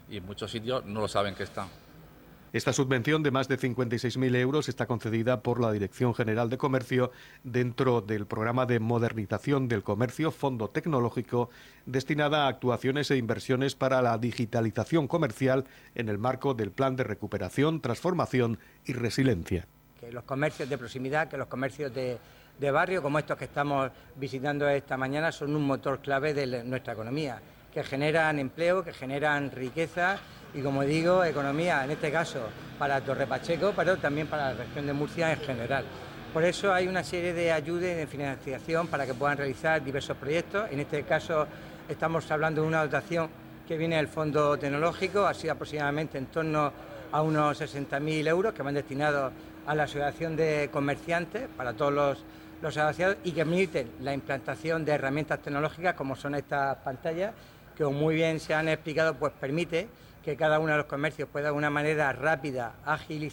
y 0.09 0.17
en 0.17 0.25
muchos 0.25 0.51
sitios 0.51 0.85
no 0.85 1.01
lo 1.01 1.07
saben 1.07 1.35
que 1.35 1.43
están. 1.43 1.67
Esta 2.55 2.71
subvención 2.71 3.21
de 3.21 3.31
más 3.31 3.49
de 3.49 3.59
56.000 3.59 4.33
euros 4.37 4.69
está 4.69 4.85
concedida 4.85 5.41
por 5.41 5.59
la 5.59 5.73
Dirección 5.73 6.15
General 6.15 6.49
de 6.49 6.57
Comercio 6.57 7.11
dentro 7.43 7.99
del 7.99 8.27
programa 8.27 8.65
de 8.65 8.79
modernización 8.79 9.67
del 9.67 9.83
comercio 9.83 10.31
Fondo 10.31 10.69
Tecnológico 10.69 11.49
destinada 11.85 12.45
a 12.45 12.47
actuaciones 12.47 13.11
e 13.11 13.17
inversiones 13.17 13.75
para 13.75 14.01
la 14.01 14.17
digitalización 14.17 15.09
comercial 15.09 15.65
en 15.95 16.07
el 16.07 16.17
marco 16.17 16.53
del 16.53 16.71
Plan 16.71 16.95
de 16.95 17.03
Recuperación, 17.03 17.81
Transformación 17.81 18.57
y 18.85 18.93
Resiliencia. 18.93 19.67
Que 19.99 20.13
los 20.13 20.23
comercios 20.23 20.69
de 20.69 20.77
proximidad, 20.77 21.27
que 21.27 21.35
los 21.35 21.47
comercios 21.47 21.93
de, 21.93 22.17
de 22.57 22.71
barrio 22.71 23.01
como 23.01 23.19
estos 23.19 23.37
que 23.37 23.45
estamos 23.45 23.91
visitando 24.15 24.65
esta 24.69 24.95
mañana 24.95 25.33
son 25.33 25.53
un 25.57 25.63
motor 25.67 25.99
clave 25.99 26.33
de 26.33 26.63
nuestra 26.63 26.93
economía, 26.93 27.41
que 27.75 27.83
generan 27.83 28.39
empleo, 28.39 28.85
que 28.85 28.93
generan 28.93 29.51
riqueza 29.51 30.17
y, 30.53 30.61
como 30.61 30.83
digo, 30.83 31.25
economía, 31.25 31.83
en 31.83 31.91
este 31.91 32.09
caso 32.09 32.39
para 32.79 33.01
Torre 33.01 33.27
Pacheco, 33.27 33.73
pero 33.75 33.97
también 33.97 34.27
para 34.27 34.53
la 34.53 34.63
región 34.63 34.87
de 34.87 34.93
Murcia 34.93 35.33
en 35.33 35.39
general. 35.41 35.83
Por 36.33 36.45
eso 36.45 36.73
hay 36.73 36.87
una 36.87 37.03
serie 37.03 37.33
de 37.33 37.51
ayudas 37.51 37.91
y 37.91 37.95
de 37.95 38.07
financiación 38.07 38.87
para 38.87 39.05
que 39.05 39.13
puedan 39.13 39.37
realizar 39.37 39.83
diversos 39.83 40.15
proyectos. 40.15 40.71
En 40.71 40.79
este 40.79 41.03
caso 41.03 41.47
estamos 41.89 42.31
hablando 42.31 42.61
de 42.61 42.67
una 42.69 42.81
dotación 42.81 43.29
que 43.67 43.77
viene 43.77 43.97
del 43.97 44.07
Fondo 44.07 44.57
Tecnológico, 44.57 45.25
ha 45.25 45.33
sido 45.33 45.51
aproximadamente 45.51 46.17
en 46.17 46.27
torno 46.27 46.71
a 47.11 47.21
unos 47.21 47.59
60.000 47.59 48.25
euros 48.29 48.53
que 48.53 48.63
van 48.63 48.75
destinados 48.75 49.33
a 49.67 49.75
la 49.75 49.83
Asociación 49.83 50.37
de 50.37 50.69
Comerciantes 50.71 51.49
para 51.57 51.73
todos 51.73 51.91
los 51.91 52.25
los 52.61 52.77
asociados 52.77 53.17
y 53.23 53.31
que 53.31 53.45
permiten 53.45 53.91
la 54.01 54.13
implantación 54.13 54.85
de 54.85 54.93
herramientas 54.93 55.39
tecnológicas 55.39 55.93
como 55.95 56.15
son 56.15 56.35
estas 56.35 56.77
pantallas, 56.77 57.33
que 57.75 57.85
muy 57.85 58.15
bien 58.15 58.39
se 58.39 58.53
han 58.53 58.67
explicado, 58.67 59.15
pues 59.15 59.33
permite 59.33 59.87
que 60.23 60.35
cada 60.35 60.59
uno 60.59 60.71
de 60.71 60.77
los 60.77 60.87
comercios 60.87 61.29
pueda 61.31 61.49
de 61.49 61.53
una 61.53 61.69
manera 61.69 62.11
rápida, 62.13 62.73
ágil 62.85 63.23
y, 63.23 63.29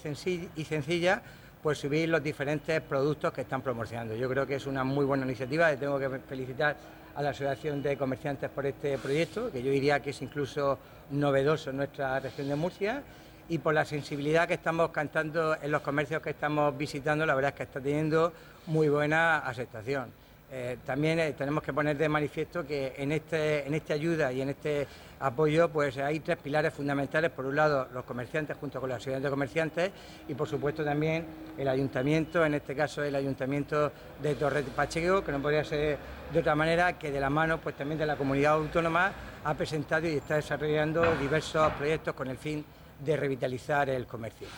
sencilla, 0.64 1.22
pues 1.62 1.78
subir 1.78 2.08
los 2.08 2.22
diferentes 2.22 2.80
productos 2.82 3.32
que 3.32 3.42
están 3.42 3.62
promocionando. 3.62 4.14
Yo 4.14 4.28
creo 4.28 4.46
que 4.46 4.56
es 4.56 4.66
una 4.66 4.84
muy 4.84 5.06
buena 5.06 5.24
iniciativa, 5.24 5.72
y 5.72 5.76
tengo 5.78 5.98
que 5.98 6.10
felicitar 6.28 6.76
a 7.14 7.22
la 7.22 7.30
Asociación 7.30 7.82
de 7.82 7.96
Comerciantes 7.96 8.50
por 8.50 8.66
este 8.66 8.98
proyecto, 8.98 9.50
que 9.50 9.62
yo 9.62 9.70
diría 9.70 10.00
que 10.00 10.10
es 10.10 10.20
incluso 10.20 10.78
novedoso 11.10 11.70
en 11.70 11.78
nuestra 11.78 12.20
región 12.20 12.48
de 12.48 12.56
Murcia 12.56 13.02
y 13.48 13.58
por 13.58 13.74
la 13.74 13.84
sensibilidad 13.84 14.46
que 14.48 14.54
estamos 14.54 14.90
cantando 14.90 15.56
en 15.60 15.70
los 15.70 15.82
comercios 15.82 16.22
que 16.22 16.30
estamos 16.30 16.76
visitando, 16.76 17.24
la 17.26 17.34
verdad 17.34 17.50
es 17.50 17.56
que 17.56 17.62
está 17.64 17.80
teniendo 17.80 18.32
muy 18.66 18.88
buena 18.88 19.38
aceptación. 19.38 20.21
Eh, 20.54 20.76
también 20.84 21.18
eh, 21.18 21.32
tenemos 21.32 21.62
que 21.62 21.72
poner 21.72 21.96
de 21.96 22.10
manifiesto 22.10 22.66
que 22.66 22.92
en, 22.98 23.10
este, 23.10 23.66
en 23.66 23.72
esta 23.72 23.94
ayuda 23.94 24.30
y 24.30 24.42
en 24.42 24.50
este 24.50 24.86
apoyo 25.20 25.70
pues 25.70 25.96
hay 25.96 26.20
tres 26.20 26.36
pilares 26.36 26.74
fundamentales. 26.74 27.30
Por 27.30 27.46
un 27.46 27.56
lado, 27.56 27.88
los 27.94 28.04
comerciantes 28.04 28.58
junto 28.58 28.78
con 28.78 28.90
la 28.90 28.96
sociedad 28.96 29.18
de 29.18 29.30
comerciantes 29.30 29.90
y 30.28 30.34
por 30.34 30.46
supuesto 30.46 30.84
también 30.84 31.24
el 31.56 31.66
ayuntamiento, 31.68 32.44
en 32.44 32.52
este 32.52 32.76
caso 32.76 33.02
el 33.02 33.14
ayuntamiento 33.14 33.92
de 34.20 34.34
Torre 34.34 34.62
Pacheco, 34.62 35.24
que 35.24 35.32
no 35.32 35.40
podría 35.40 35.64
ser 35.64 35.96
de 36.30 36.40
otra 36.40 36.54
manera 36.54 36.98
que 36.98 37.10
de 37.10 37.18
la 37.18 37.30
mano 37.30 37.58
pues 37.58 37.74
también 37.74 37.98
de 37.98 38.04
la 38.04 38.16
comunidad 38.16 38.52
autónoma 38.52 39.10
ha 39.42 39.54
presentado 39.54 40.06
y 40.06 40.16
está 40.16 40.34
desarrollando 40.34 41.16
diversos 41.16 41.72
proyectos 41.72 42.12
con 42.14 42.28
el 42.28 42.36
fin 42.36 42.62
de 43.02 43.16
revitalizar 43.16 43.88
el 43.88 44.06
comercio. 44.06 44.48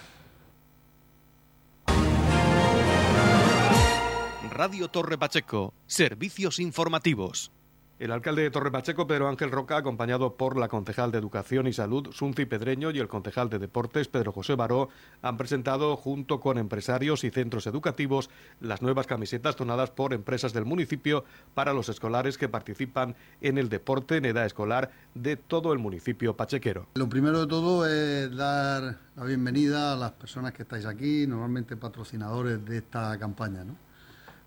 Radio 4.55 4.87
Torre 4.87 5.19
Pacheco, 5.19 5.75
servicios 5.89 6.61
informativos. 6.61 7.51
El 7.99 8.13
alcalde 8.13 8.43
de 8.43 8.53
Torre 8.53 8.71
Pacheco, 8.71 9.09
Pedro 9.09 9.29
Ángel 9.29 9.51
Roca, 9.51 9.77
acompañado 9.77 10.37
por 10.37 10.57
la 10.57 10.69
concejal 10.69 11.11
de 11.11 11.19
Educación 11.19 11.67
y 11.67 11.73
Salud, 11.73 12.13
Sunci 12.13 12.45
Pedreño, 12.45 12.93
y 12.93 13.01
el 13.01 13.09
concejal 13.09 13.51
de 13.51 13.59
Deportes, 13.59 14.07
Pedro 14.07 14.31
José 14.31 14.55
Baró, 14.55 14.91
han 15.23 15.37
presentado, 15.39 15.97
junto 15.97 16.39
con 16.39 16.59
empresarios 16.59 17.25
y 17.25 17.31
centros 17.31 17.67
educativos, 17.67 18.31
las 18.61 18.81
nuevas 18.81 19.09
camisetas 19.09 19.57
donadas 19.57 19.91
por 19.91 20.13
empresas 20.13 20.53
del 20.53 20.67
municipio 20.67 21.25
para 21.55 21.73
los 21.73 21.89
escolares 21.89 22.39
que 22.39 22.49
participan 22.49 23.17
en 23.41 23.59
el 23.59 23.69
deporte 23.69 24.19
en 24.19 24.25
edad 24.25 24.47
escolar 24.47 24.93
de 25.15 25.37
todo 25.37 25.73
el 25.73 25.81
municipio 25.81 26.37
pachequero. 26.37 26.87
Lo 26.95 27.09
primero 27.09 27.41
de 27.41 27.47
todo 27.49 27.87
es 27.89 28.37
dar 28.37 28.99
la 29.17 29.25
bienvenida 29.25 29.95
a 29.95 29.97
las 29.97 30.13
personas 30.13 30.53
que 30.53 30.63
estáis 30.63 30.87
aquí, 30.87 31.27
normalmente 31.27 31.77
patrocinadores 31.77 32.65
de 32.65 32.77
esta 32.79 33.19
campaña. 33.19 33.65
¿no? 33.65 33.84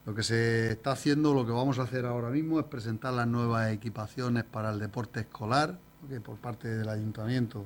Lo 0.07 0.15
que 0.15 0.23
se 0.23 0.71
está 0.71 0.93
haciendo, 0.93 1.33
lo 1.33 1.45
que 1.45 1.51
vamos 1.51 1.77
a 1.77 1.83
hacer 1.83 2.05
ahora 2.05 2.29
mismo 2.29 2.59
es 2.59 2.65
presentar 2.65 3.13
las 3.13 3.27
nuevas 3.27 3.71
equipaciones 3.71 4.45
para 4.45 4.71
el 4.71 4.79
deporte 4.79 5.19
escolar, 5.19 5.77
que 6.09 6.19
por 6.19 6.37
parte 6.37 6.69
del 6.69 6.89
ayuntamiento 6.89 7.65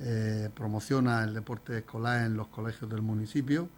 eh, 0.00 0.50
promociona 0.54 1.24
el 1.24 1.32
deporte 1.32 1.78
escolar 1.78 2.26
en 2.26 2.36
los 2.36 2.48
colegios 2.48 2.90
del 2.90 3.00
municipio, 3.00 3.68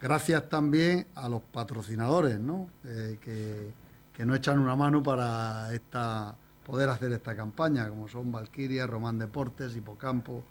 Gracias 0.00 0.48
también 0.48 1.06
a 1.14 1.28
los 1.28 1.42
patrocinadores, 1.42 2.40
¿no? 2.40 2.68
Eh, 2.84 3.20
que, 3.20 3.72
que 4.12 4.26
nos 4.26 4.38
echan 4.38 4.58
una 4.58 4.74
mano 4.74 5.00
para 5.00 5.72
esta, 5.72 6.34
poder 6.66 6.88
hacer 6.88 7.12
esta 7.12 7.36
campaña, 7.36 7.88
como 7.88 8.08
son 8.08 8.32
Valkyria, 8.32 8.84
Román 8.84 9.20
Deportes, 9.20 9.76
Hipocampo, 9.76 10.42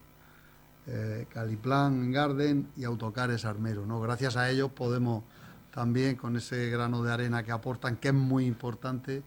eh, 0.87 1.27
Caliplan 1.33 2.13
Garden 2.13 2.69
y 2.77 2.85
Autocares 2.85 3.43
Armero. 3.43 3.85
¿no? 3.85 3.99
Gracias 3.99 4.37
a 4.37 4.49
ellos 4.49 4.71
podemos 4.71 5.25
también, 5.73 6.15
con 6.15 6.35
ese 6.35 6.69
grano 6.69 7.01
de 7.01 7.11
arena 7.11 7.43
que 7.43 7.51
aportan, 7.51 7.97
que 7.97 8.09
es 8.09 8.13
muy 8.13 8.45
importante, 8.45 9.23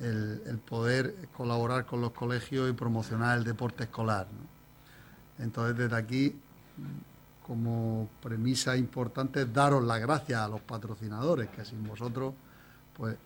el, 0.00 0.58
poder 0.66 1.28
colaborar 1.36 1.86
con 1.86 2.00
los 2.00 2.12
colegios 2.12 2.68
y 2.68 2.72
promocionar 2.72 3.38
el 3.38 3.44
deporte 3.44 3.84
escolar. 3.84 4.26
Entonces, 5.38 5.76
desde 5.76 5.96
aquí, 5.96 6.36
como 7.46 8.08
premisa 8.22 8.76
importante, 8.76 9.46
daros 9.46 9.84
las 9.84 10.00
gracias 10.00 10.40
a 10.40 10.48
los 10.48 10.60
patrocinadores, 10.60 11.48
que 11.50 11.64
sin 11.64 11.86
vosotros, 11.86 12.34
pues 12.96 13.16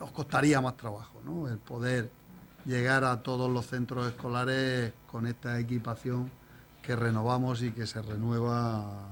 nos 0.00 0.10
costaría 0.10 0.60
más 0.60 0.76
trabajo, 0.76 1.20
¿no? 1.24 1.48
El 1.48 1.58
poder 1.58 2.10
llegar 2.64 3.04
a 3.04 3.22
todos 3.22 3.50
los 3.50 3.66
centros 3.66 4.08
escolares 4.08 4.92
con 5.06 5.26
esta 5.26 5.58
equipación 5.58 6.30
que 6.82 6.96
renovamos 6.96 7.62
y 7.62 7.70
que 7.72 7.86
se 7.86 8.02
renueva 8.02 9.08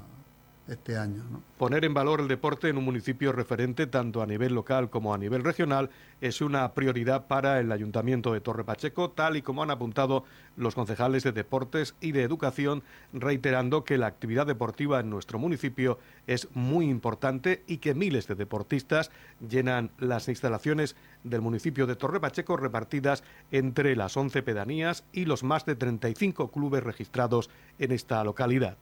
este 0.68 0.96
año. 0.96 1.22
Poner 1.58 1.84
en 1.84 1.94
valor 1.94 2.20
el 2.20 2.28
deporte 2.28 2.68
en 2.68 2.78
un 2.78 2.84
municipio 2.84 3.32
referente 3.32 3.86
tanto 3.86 4.22
a 4.22 4.26
nivel 4.26 4.54
local 4.54 4.90
como 4.90 5.14
a 5.14 5.18
nivel 5.18 5.44
regional 5.44 5.90
es 6.20 6.40
una 6.40 6.72
prioridad 6.72 7.26
para 7.26 7.60
el 7.60 7.70
Ayuntamiento 7.70 8.32
de 8.32 8.40
Torre 8.40 8.64
Pacheco, 8.64 9.10
tal 9.10 9.36
y 9.36 9.42
como 9.42 9.62
han 9.62 9.70
apuntado 9.70 10.24
los 10.56 10.74
concejales 10.74 11.22
de 11.22 11.32
Deportes 11.32 11.94
y 12.00 12.12
de 12.12 12.22
Educación, 12.22 12.82
reiterando 13.12 13.84
que 13.84 13.98
la 13.98 14.06
actividad 14.06 14.46
deportiva 14.46 15.00
en 15.00 15.10
nuestro 15.10 15.38
municipio 15.38 15.98
es 16.26 16.48
muy 16.54 16.88
importante 16.88 17.62
y 17.66 17.78
que 17.78 17.94
miles 17.94 18.26
de 18.26 18.34
deportistas 18.34 19.10
llenan 19.46 19.90
las 19.98 20.28
instalaciones 20.28 20.96
del 21.24 21.42
municipio 21.42 21.86
de 21.86 21.96
Torre 21.96 22.20
Pacheco 22.20 22.56
repartidas 22.56 23.22
entre 23.50 23.96
las 23.96 24.16
11 24.16 24.42
pedanías 24.42 25.04
y 25.12 25.26
los 25.26 25.42
más 25.42 25.66
de 25.66 25.76
35 25.76 26.50
clubes 26.50 26.82
registrados 26.82 27.50
en 27.78 27.92
esta 27.92 28.24
localidad 28.24 28.78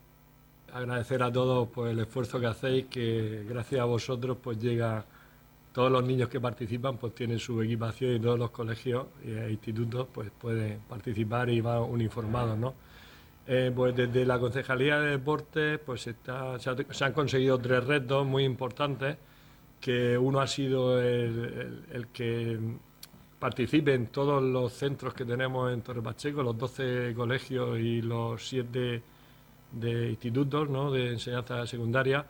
agradecer 0.73 1.21
a 1.21 1.31
todos 1.31 1.69
pues, 1.69 1.91
el 1.91 1.99
esfuerzo 1.99 2.39
que 2.39 2.47
hacéis, 2.47 2.85
que 2.85 3.45
gracias 3.47 3.81
a 3.81 3.85
vosotros 3.85 4.37
pues 4.41 4.59
llega 4.59 5.05
todos 5.71 5.91
los 5.91 6.03
niños 6.03 6.29
que 6.29 6.39
participan 6.39 6.97
pues 6.97 7.15
tienen 7.15 7.39
su 7.39 7.61
equipación 7.61 8.15
y 8.15 8.19
todos 8.19 8.37
los 8.37 8.51
colegios 8.51 9.07
e 9.23 9.49
institutos 9.51 10.07
pues 10.11 10.31
pueden 10.31 10.79
participar 10.89 11.49
y 11.49 11.61
van 11.61 11.81
uniformados, 11.81 12.57
¿no? 12.57 12.73
Eh, 13.45 13.71
pues 13.75 13.95
desde 13.95 14.25
la 14.25 14.39
Concejalía 14.39 14.99
de 14.99 15.11
Deportes 15.11 15.79
pues 15.79 16.01
se, 16.01 16.15
han 17.03 17.13
conseguido 17.13 17.59
tres 17.59 17.83
retos 17.83 18.25
muy 18.25 18.43
importantes, 18.45 19.17
que 19.81 20.17
uno 20.17 20.39
ha 20.39 20.47
sido 20.47 21.01
el, 21.01 21.83
el, 21.91 22.07
que 22.07 22.57
participe 23.39 23.93
en 23.93 24.07
todos 24.07 24.41
los 24.41 24.71
centros 24.71 25.13
que 25.13 25.25
tenemos 25.25 25.73
en 25.73 25.81
Torre 25.81 26.01
Pacheco, 26.01 26.41
los 26.41 26.57
12 26.57 27.13
colegios 27.15 27.77
y 27.79 28.01
los 28.01 28.47
7 28.47 29.03
de 29.73 30.09
institutos 30.09 30.69
¿no? 30.69 30.91
de 30.91 31.13
enseñanza 31.13 31.65
secundaria. 31.67 32.25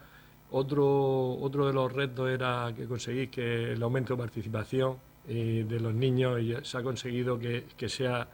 Otro, 0.52 1.36
otro 1.36 1.68
de 1.68 1.74
los 1.74 1.92
retos 1.92 2.30
era 2.30 2.72
que 2.76 2.86
conseguir 2.86 3.30
que 3.30 3.74
el 3.74 3.82
aumento 3.84 4.14
de 4.14 4.20
participación 4.20 4.98
eh, 5.28 5.66
de 5.68 5.80
los 5.80 5.94
niños 5.94 6.40
se 6.68 6.78
ha 6.78 6.84
conseguido 6.84 7.40
que, 7.40 7.66
que, 7.76 7.90
sea, 7.90 8.28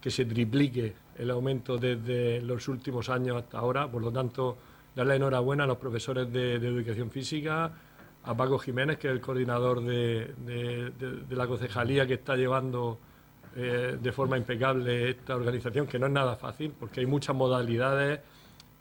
que 0.00 0.10
se 0.10 0.24
triplique 0.24 0.94
el 1.18 1.30
aumento 1.30 1.76
desde 1.76 2.40
los 2.40 2.66
últimos 2.68 3.08
años 3.08 3.36
hasta 3.36 3.58
ahora. 3.58 3.90
Por 3.90 4.02
lo 4.02 4.10
tanto, 4.10 4.56
darle 4.94 5.16
enhorabuena 5.16 5.64
a 5.64 5.66
los 5.66 5.78
profesores 5.78 6.32
de, 6.32 6.54
educación 6.54 7.10
física, 7.10 7.72
a 8.24 8.36
Paco 8.36 8.58
Jiménez, 8.58 8.98
que 8.98 9.08
es 9.08 9.12
el 9.12 9.20
coordinador 9.20 9.82
de, 9.82 10.34
de 10.36 11.36
la 11.36 11.46
concejalía 11.46 12.06
que 12.06 12.14
está 12.14 12.36
llevando 12.36 12.98
eh, 13.58 13.96
de 13.98 14.12
forma 14.12 14.36
impecable 14.36 15.08
esta 15.08 15.34
organización, 15.34 15.86
que 15.86 15.98
no 15.98 16.04
es 16.04 16.12
nada 16.12 16.36
fácil, 16.36 16.74
porque 16.78 17.00
hay 17.00 17.06
muchas 17.06 17.34
modalidades 17.34 18.20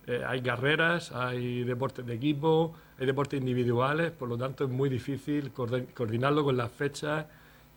eh, 0.07 0.23
hay 0.25 0.41
carreras, 0.41 1.11
hay 1.11 1.63
deportes 1.63 2.05
de 2.05 2.13
equipo, 2.13 2.73
hay 2.99 3.05
deportes 3.05 3.39
individuales, 3.39 4.11
por 4.11 4.29
lo 4.29 4.37
tanto 4.37 4.65
es 4.65 4.69
muy 4.69 4.89
difícil 4.89 5.51
coordinarlo 5.51 6.43
con 6.43 6.55
las 6.57 6.71
fechas 6.71 7.25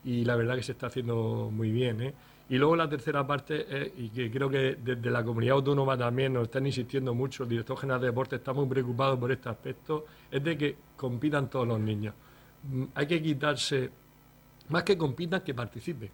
y 0.04 0.24
la 0.24 0.36
verdad 0.36 0.56
que 0.56 0.62
se 0.62 0.72
está 0.72 0.88
haciendo 0.88 1.50
muy 1.52 1.70
bien. 1.70 2.02
¿eh? 2.02 2.14
Y 2.50 2.56
luego 2.58 2.76
la 2.76 2.88
tercera 2.88 3.26
parte, 3.26 3.92
y 3.96 4.08
que 4.10 4.30
creo 4.30 4.48
que 4.48 4.76
desde 4.82 5.10
la 5.10 5.24
comunidad 5.24 5.56
autónoma 5.56 5.96
también 5.96 6.32
nos 6.32 6.44
están 6.44 6.66
insistiendo 6.66 7.14
mucho, 7.14 7.44
el 7.44 7.48
director 7.48 7.78
general 7.78 8.00
de 8.00 8.06
deportes 8.08 8.38
está 8.38 8.52
muy 8.52 8.66
preocupado 8.66 9.18
por 9.18 9.32
este 9.32 9.48
aspecto, 9.48 10.06
es 10.30 10.42
de 10.42 10.56
que 10.56 10.76
compitan 10.96 11.48
todos 11.48 11.66
los 11.66 11.80
niños. 11.80 12.14
Mm, 12.70 12.84
hay 12.94 13.06
que 13.06 13.22
quitarse, 13.22 13.90
más 14.68 14.82
que 14.82 14.96
compitan, 14.96 15.40
que 15.42 15.54
participen 15.54 16.10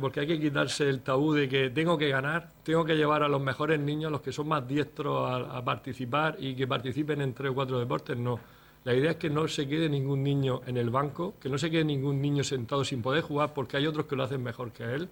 porque 0.00 0.20
hay 0.20 0.26
que 0.26 0.40
quitarse 0.40 0.88
el 0.88 1.00
tabú 1.00 1.34
de 1.34 1.48
que 1.48 1.70
tengo 1.70 1.98
que 1.98 2.08
ganar, 2.08 2.50
tengo 2.62 2.84
que 2.84 2.94
llevar 2.96 3.22
a 3.22 3.28
los 3.28 3.40
mejores 3.40 3.78
niños, 3.78 4.10
los 4.10 4.22
que 4.22 4.32
son 4.32 4.48
más 4.48 4.66
diestros, 4.66 5.30
a, 5.30 5.62
participar 5.64 6.36
y 6.38 6.54
que 6.54 6.66
participen 6.66 7.20
en 7.20 7.34
tres 7.34 7.50
o 7.50 7.54
cuatro 7.54 7.78
deportes. 7.78 8.16
No. 8.16 8.40
La 8.84 8.94
idea 8.94 9.12
es 9.12 9.16
que 9.16 9.30
no 9.30 9.46
se 9.46 9.68
quede 9.68 9.88
ningún 9.88 10.22
niño 10.22 10.62
en 10.66 10.76
el 10.76 10.90
banco, 10.90 11.34
que 11.40 11.48
no 11.48 11.58
se 11.58 11.70
quede 11.70 11.84
ningún 11.84 12.20
niño 12.20 12.44
sentado 12.44 12.84
sin 12.84 13.02
poder 13.02 13.22
jugar, 13.22 13.52
porque 13.54 13.76
hay 13.76 13.86
otros 13.86 14.06
que 14.06 14.16
lo 14.16 14.24
hacen 14.24 14.42
mejor 14.42 14.72
que 14.72 14.84
él. 14.84 15.08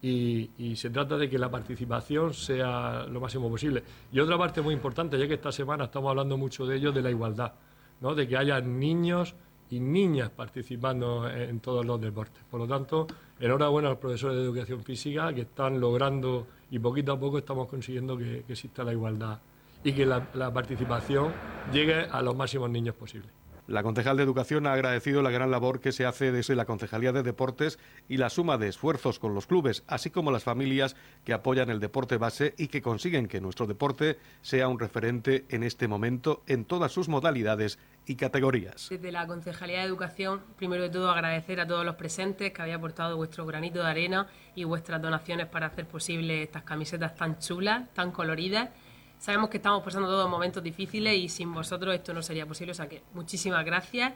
Y, 0.00 0.50
y, 0.58 0.76
se 0.76 0.90
trata 0.90 1.16
de 1.16 1.28
que 1.28 1.38
la 1.38 1.50
participación 1.50 2.32
sea 2.32 3.04
lo 3.10 3.20
máximo 3.20 3.48
posible. 3.50 3.82
Y 4.12 4.20
otra 4.20 4.38
parte 4.38 4.60
muy 4.60 4.72
importante, 4.72 5.18
ya 5.18 5.26
que 5.26 5.34
esta 5.34 5.50
semana 5.50 5.84
estamos 5.84 6.10
hablando 6.10 6.36
mucho 6.36 6.66
de 6.66 6.76
ello, 6.76 6.92
de 6.92 7.02
la 7.02 7.10
igualdad, 7.10 7.52
¿no? 8.00 8.14
de 8.14 8.28
que 8.28 8.36
haya 8.36 8.60
niños 8.60 9.34
y 9.70 9.80
niñas 9.80 10.30
participando 10.30 11.28
en 11.28 11.60
todos 11.60 11.84
los 11.84 12.00
deportes. 12.00 12.42
Por 12.50 12.60
lo 12.60 12.66
tanto, 12.66 13.06
enhorabuena 13.38 13.88
a 13.88 13.90
los 13.92 14.00
profesores 14.00 14.36
de 14.36 14.42
educación 14.42 14.82
física 14.82 15.32
que 15.32 15.42
están 15.42 15.80
logrando 15.80 16.46
y 16.70 16.78
poquito 16.78 17.12
a 17.12 17.20
poco 17.20 17.38
estamos 17.38 17.68
consiguiendo 17.68 18.16
que, 18.16 18.44
exista 18.48 18.82
la 18.84 18.92
igualdad 18.92 19.38
y 19.84 19.92
que 19.92 20.04
la 20.04 20.52
participación 20.52 21.32
llegue 21.72 22.00
a 22.00 22.20
los 22.22 22.36
máximos 22.36 22.70
niños 22.70 22.94
posibles. 22.94 23.37
La 23.68 23.82
concejal 23.82 24.16
de 24.16 24.22
Educación 24.22 24.66
ha 24.66 24.72
agradecido 24.72 25.20
la 25.20 25.30
gran 25.30 25.50
labor 25.50 25.80
que 25.80 25.92
se 25.92 26.06
hace 26.06 26.32
desde 26.32 26.56
la 26.56 26.64
Concejalía 26.64 27.12
de 27.12 27.22
Deportes 27.22 27.78
y 28.08 28.16
la 28.16 28.30
suma 28.30 28.56
de 28.56 28.66
esfuerzos 28.66 29.18
con 29.18 29.34
los 29.34 29.46
clubes, 29.46 29.84
así 29.86 30.08
como 30.08 30.30
las 30.30 30.42
familias 30.42 30.96
que 31.22 31.34
apoyan 31.34 31.68
el 31.68 31.78
deporte 31.78 32.16
base 32.16 32.54
y 32.56 32.68
que 32.68 32.80
consiguen 32.80 33.28
que 33.28 33.42
nuestro 33.42 33.66
deporte 33.66 34.18
sea 34.40 34.68
un 34.68 34.78
referente 34.78 35.44
en 35.50 35.64
este 35.64 35.86
momento 35.86 36.42
en 36.46 36.64
todas 36.64 36.92
sus 36.92 37.10
modalidades 37.10 37.78
y 38.06 38.16
categorías. 38.16 38.88
Desde 38.88 39.12
la 39.12 39.26
Concejalía 39.26 39.80
de 39.80 39.84
Educación, 39.84 40.40
primero 40.56 40.84
de 40.84 40.88
todo 40.88 41.10
agradecer 41.10 41.60
a 41.60 41.66
todos 41.66 41.84
los 41.84 41.96
presentes 41.96 42.54
que 42.54 42.62
habéis 42.62 42.78
aportado 42.78 43.18
vuestro 43.18 43.44
granito 43.44 43.80
de 43.80 43.90
arena 43.90 44.28
y 44.54 44.64
vuestras 44.64 45.02
donaciones 45.02 45.46
para 45.46 45.66
hacer 45.66 45.86
posible 45.86 46.42
estas 46.42 46.62
camisetas 46.62 47.14
tan 47.16 47.38
chulas, 47.38 47.92
tan 47.92 48.12
coloridas 48.12 48.70
Sabemos 49.18 49.50
que 49.50 49.56
estamos 49.56 49.82
pasando 49.82 50.06
todos 50.06 50.30
momentos 50.30 50.62
difíciles 50.62 51.16
y 51.16 51.28
sin 51.28 51.52
vosotros 51.52 51.92
esto 51.92 52.14
no 52.14 52.22
sería 52.22 52.46
posible, 52.46 52.70
o 52.70 52.74
sea 52.74 52.88
que 52.88 53.02
muchísimas 53.14 53.64
gracias. 53.64 54.14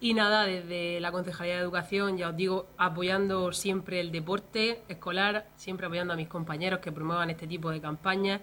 Y 0.00 0.14
nada, 0.14 0.44
desde 0.44 1.00
la 1.00 1.10
Concejalía 1.10 1.54
de 1.54 1.60
Educación, 1.60 2.16
ya 2.16 2.28
os 2.28 2.36
digo, 2.36 2.66
apoyando 2.78 3.52
siempre 3.52 4.00
el 4.00 4.12
deporte 4.12 4.82
escolar, 4.88 5.48
siempre 5.56 5.86
apoyando 5.86 6.12
a 6.12 6.16
mis 6.16 6.28
compañeros 6.28 6.78
que 6.78 6.92
promuevan 6.92 7.30
este 7.30 7.48
tipo 7.48 7.70
de 7.70 7.80
campañas, 7.80 8.42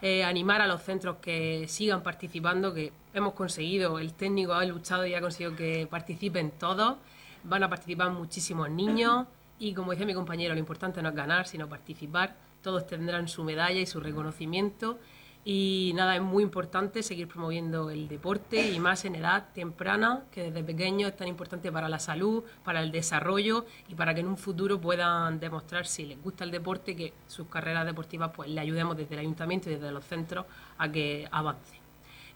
eh, 0.00 0.24
animar 0.24 0.60
a 0.62 0.66
los 0.66 0.82
centros 0.82 1.18
que 1.20 1.66
sigan 1.68 2.02
participando, 2.02 2.74
que 2.74 2.92
hemos 3.14 3.34
conseguido, 3.34 4.00
el 4.00 4.14
técnico 4.14 4.54
ha 4.54 4.64
luchado 4.64 5.06
y 5.06 5.14
ha 5.14 5.20
conseguido 5.20 5.54
que 5.54 5.86
participen 5.88 6.50
todos, 6.58 6.96
van 7.44 7.62
a 7.62 7.68
participar 7.68 8.10
muchísimos 8.10 8.68
niños 8.68 9.26
y 9.60 9.74
como 9.74 9.92
decía 9.92 10.06
mi 10.06 10.14
compañero, 10.14 10.54
lo 10.54 10.60
importante 10.60 11.00
no 11.02 11.10
es 11.10 11.14
ganar, 11.14 11.46
sino 11.46 11.68
participar, 11.68 12.34
todos 12.62 12.84
tendrán 12.86 13.28
su 13.28 13.44
medalla 13.44 13.78
y 13.78 13.86
su 13.86 14.00
reconocimiento 14.00 14.98
y 15.44 15.92
nada, 15.96 16.14
es 16.14 16.22
muy 16.22 16.44
importante 16.44 17.02
seguir 17.02 17.26
promoviendo 17.26 17.90
el 17.90 18.06
deporte 18.06 18.70
y 18.70 18.78
más 18.78 19.04
en 19.04 19.16
edad 19.16 19.48
temprana, 19.52 20.22
que 20.30 20.44
desde 20.44 20.62
pequeño 20.62 21.08
es 21.08 21.16
tan 21.16 21.26
importante 21.26 21.72
para 21.72 21.88
la 21.88 21.98
salud, 21.98 22.44
para 22.64 22.80
el 22.80 22.92
desarrollo 22.92 23.66
y 23.88 23.96
para 23.96 24.14
que 24.14 24.20
en 24.20 24.28
un 24.28 24.36
futuro 24.36 24.80
puedan 24.80 25.40
demostrar 25.40 25.86
si 25.86 26.06
les 26.06 26.22
gusta 26.22 26.44
el 26.44 26.52
deporte, 26.52 26.94
que 26.94 27.12
sus 27.26 27.48
carreras 27.48 27.84
deportivas 27.86 28.30
pues 28.34 28.50
le 28.50 28.60
ayudemos 28.60 28.96
desde 28.96 29.14
el 29.14 29.20
ayuntamiento 29.20 29.68
y 29.68 29.74
desde 29.74 29.90
los 29.90 30.04
centros 30.04 30.46
a 30.78 30.90
que 30.90 31.26
avance. 31.32 31.80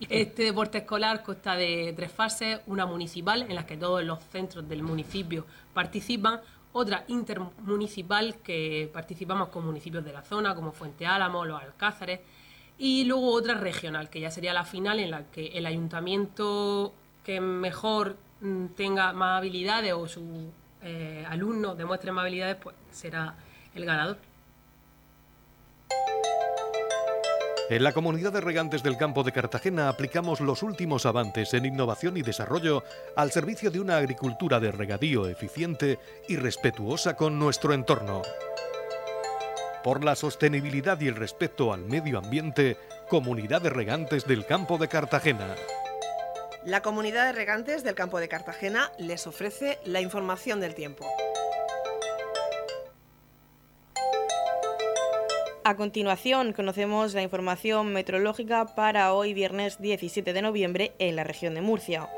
Este 0.01 0.42
deporte 0.42 0.79
escolar 0.79 1.23
consta 1.23 1.55
de 1.55 1.95
tres 1.97 2.12
fases, 2.12 2.61
una 2.66 2.87
municipal 2.87 3.42
en 3.42 3.55
la 3.55 3.64
que 3.64 3.77
todos 3.77 4.05
los 4.05 4.19
centros 4.25 4.69
del 4.69 4.83
municipio 4.83 5.47
participan, 5.73 6.40
otra 6.73 7.05
intermunicipal 7.09 8.37
que 8.42 8.90
participamos 8.92 9.49
con 9.49 9.64
municipios 9.64 10.05
de 10.05 10.12
la 10.12 10.23
zona 10.23 10.55
como 10.55 10.73
Fuente 10.73 11.07
Álamo, 11.07 11.47
Los 11.47 11.62
Alcázares, 11.62 12.21
y 12.78 13.04
luego 13.04 13.32
otra 13.32 13.54
regional, 13.54 14.10
que 14.10 14.20
ya 14.20 14.30
sería 14.30 14.52
la 14.52 14.64
final 14.64 15.00
en 15.00 15.10
la 15.10 15.24
que 15.30 15.46
el 15.48 15.66
ayuntamiento 15.66 16.92
que 17.24 17.40
mejor 17.40 18.16
mm, 18.40 18.66
tenga 18.76 19.12
más 19.12 19.38
habilidades 19.38 19.92
o 19.94 20.06
su 20.06 20.50
eh, 20.82 21.24
alumno 21.28 21.74
demuestre 21.74 22.12
más 22.12 22.22
habilidades, 22.22 22.56
pues 22.62 22.76
será 22.90 23.34
el 23.74 23.84
ganador. 23.84 24.18
En 27.68 27.82
la 27.82 27.92
comunidad 27.92 28.32
de 28.32 28.40
regantes 28.40 28.84
del 28.84 28.96
campo 28.96 29.24
de 29.24 29.32
Cartagena 29.32 29.88
aplicamos 29.88 30.40
los 30.40 30.62
últimos 30.62 31.04
avances 31.04 31.52
en 31.52 31.64
innovación 31.64 32.16
y 32.16 32.22
desarrollo 32.22 32.84
al 33.16 33.32
servicio 33.32 33.72
de 33.72 33.80
una 33.80 33.96
agricultura 33.96 34.60
de 34.60 34.70
regadío 34.70 35.26
eficiente 35.26 35.98
y 36.28 36.36
respetuosa 36.36 37.16
con 37.16 37.40
nuestro 37.40 37.72
entorno. 37.74 38.22
Por 39.87 40.03
la 40.03 40.16
sostenibilidad 40.16 41.01
y 41.01 41.07
el 41.07 41.14
respeto 41.14 41.72
al 41.72 41.85
medio 41.85 42.18
ambiente, 42.18 42.77
Comunidad 43.09 43.62
de 43.62 43.70
Regantes 43.70 44.27
del 44.27 44.44
Campo 44.44 44.79
de 44.79 44.88
Cartagena. 44.88 45.55
La 46.64 46.83
comunidad 46.83 47.27
de 47.27 47.33
regantes 47.33 47.85
del 47.85 47.94
campo 47.94 48.18
de 48.18 48.27
Cartagena 48.27 48.90
les 48.99 49.29
ofrece 49.29 49.79
la 49.85 50.01
información 50.01 50.59
del 50.59 50.75
tiempo. 50.75 51.07
A 55.62 55.77
continuación, 55.77 56.53
conocemos 56.53 57.14
la 57.14 57.22
información 57.22 57.92
meteorológica 57.92 58.75
para 58.75 59.12
hoy, 59.12 59.35
viernes 59.35 59.81
17 59.81 60.33
de 60.33 60.42
noviembre, 60.42 60.94
en 60.99 61.14
la 61.14 61.22
región 61.22 61.55
de 61.55 61.61
Murcia. 61.61 62.09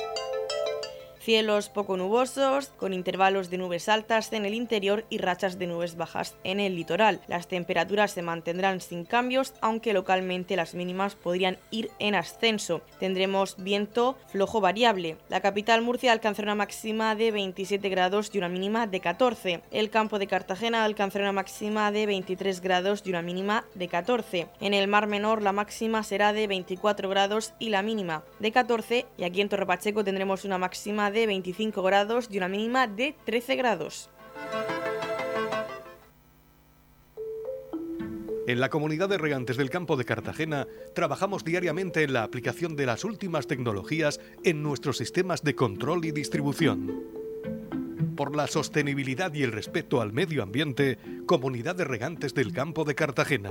Cielos 1.21 1.69
poco 1.69 1.97
nubosos, 1.97 2.69
con 2.69 2.93
intervalos 2.93 3.51
de 3.51 3.59
nubes 3.59 3.89
altas 3.89 4.33
en 4.33 4.47
el 4.47 4.55
interior 4.55 5.05
y 5.11 5.19
rachas 5.19 5.59
de 5.59 5.67
nubes 5.67 5.97
bajas 5.97 6.37
en 6.45 6.61
el 6.61 6.77
litoral. 6.77 7.21
Las 7.27 7.49
temperaturas 7.49 8.13
se 8.13 8.23
mantendrán 8.23 8.81
sin 8.81 9.05
cambios, 9.05 9.55
aunque 9.61 9.93
localmente 9.93 10.57
las 10.57 10.75
mínimas 10.75 11.15
podrían 11.15 11.59
ir 11.71 11.91
en 11.99 12.15
ascenso. 12.15 12.83
Tendremos 12.99 13.57
viento 13.59 14.17
flojo 14.29 14.61
variable. 14.61 15.17
La 15.29 15.41
capital 15.41 15.83
Murcia 15.83 16.13
alcanzará 16.13 16.47
una 16.47 16.55
máxima 16.55 17.15
de 17.15 17.31
27 17.31 17.89
grados 17.89 18.31
y 18.33 18.39
una 18.39 18.49
mínima 18.49 18.87
de 18.87 19.01
14. 19.01 19.61
El 19.71 19.91
campo 19.91 20.19
de 20.19 20.27
Cartagena 20.27 20.85
alcanzará 20.85 21.25
una 21.25 21.33
máxima 21.33 21.91
de 21.93 22.07
23 22.07 22.61
grados 22.61 23.03
y 23.05 23.11
una 23.11 23.23
mínima 23.23 23.65
de 23.75 23.89
14. 23.89 24.49
En 24.61 24.75
el 24.75 24.89
Mar 24.89 25.07
Menor 25.07 25.43
la 25.43 25.53
máxima 25.53 26.03
será 26.03 26.33
de 26.33 26.47
24 26.47 27.09
grados 27.09 27.55
y 27.59 27.71
la 27.71 27.83
mínima 27.83 28.23
de 28.39 28.53
14 28.53 29.07
y 29.17 29.25
aquí 29.25 29.41
en 29.41 29.49
Torre 29.49 29.67
Pacheco 29.67 30.05
tendremos 30.05 30.45
una 30.45 30.59
máxima 30.59 31.11
de 31.19 31.27
25 31.27 31.83
grados 31.83 32.29
y 32.31 32.39
una 32.39 32.49
mínima 32.49 32.87
de 32.87 33.15
13 33.25 33.57
grados. 33.57 34.09
En 38.47 38.61
la 38.61 38.71
comunidad 38.71 39.11
de 39.11 39.19
regantes 39.19 39.59
del 39.59 39.69
campo 39.69 39.97
de 39.97 40.07
Cartagena 40.07 40.67
trabajamos 40.95 41.45
diariamente 41.45 42.03
en 42.03 42.15
la 42.15 42.23
aplicación 42.23 42.77
de 42.77 42.87
las 42.87 43.05
últimas 43.05 43.47
tecnologías 43.47 44.21
en 44.43 44.63
nuestros 44.63 44.97
sistemas 44.97 45.43
de 45.43 45.55
control 45.55 46.07
y 46.07 46.13
distribución. 46.13 47.05
Por 48.17 48.35
la 48.35 48.47
sostenibilidad 48.47 49.35
y 49.35 49.43
el 49.43 49.53
respeto 49.53 50.01
al 50.01 50.13
medio 50.13 50.43
ambiente, 50.43 50.99
Comunidad 51.27 51.77
de 51.77 51.85
Regantes 51.85 52.33
del 52.33 52.53
Campo 52.53 52.85
de 52.85 52.95
Cartagena. 52.95 53.51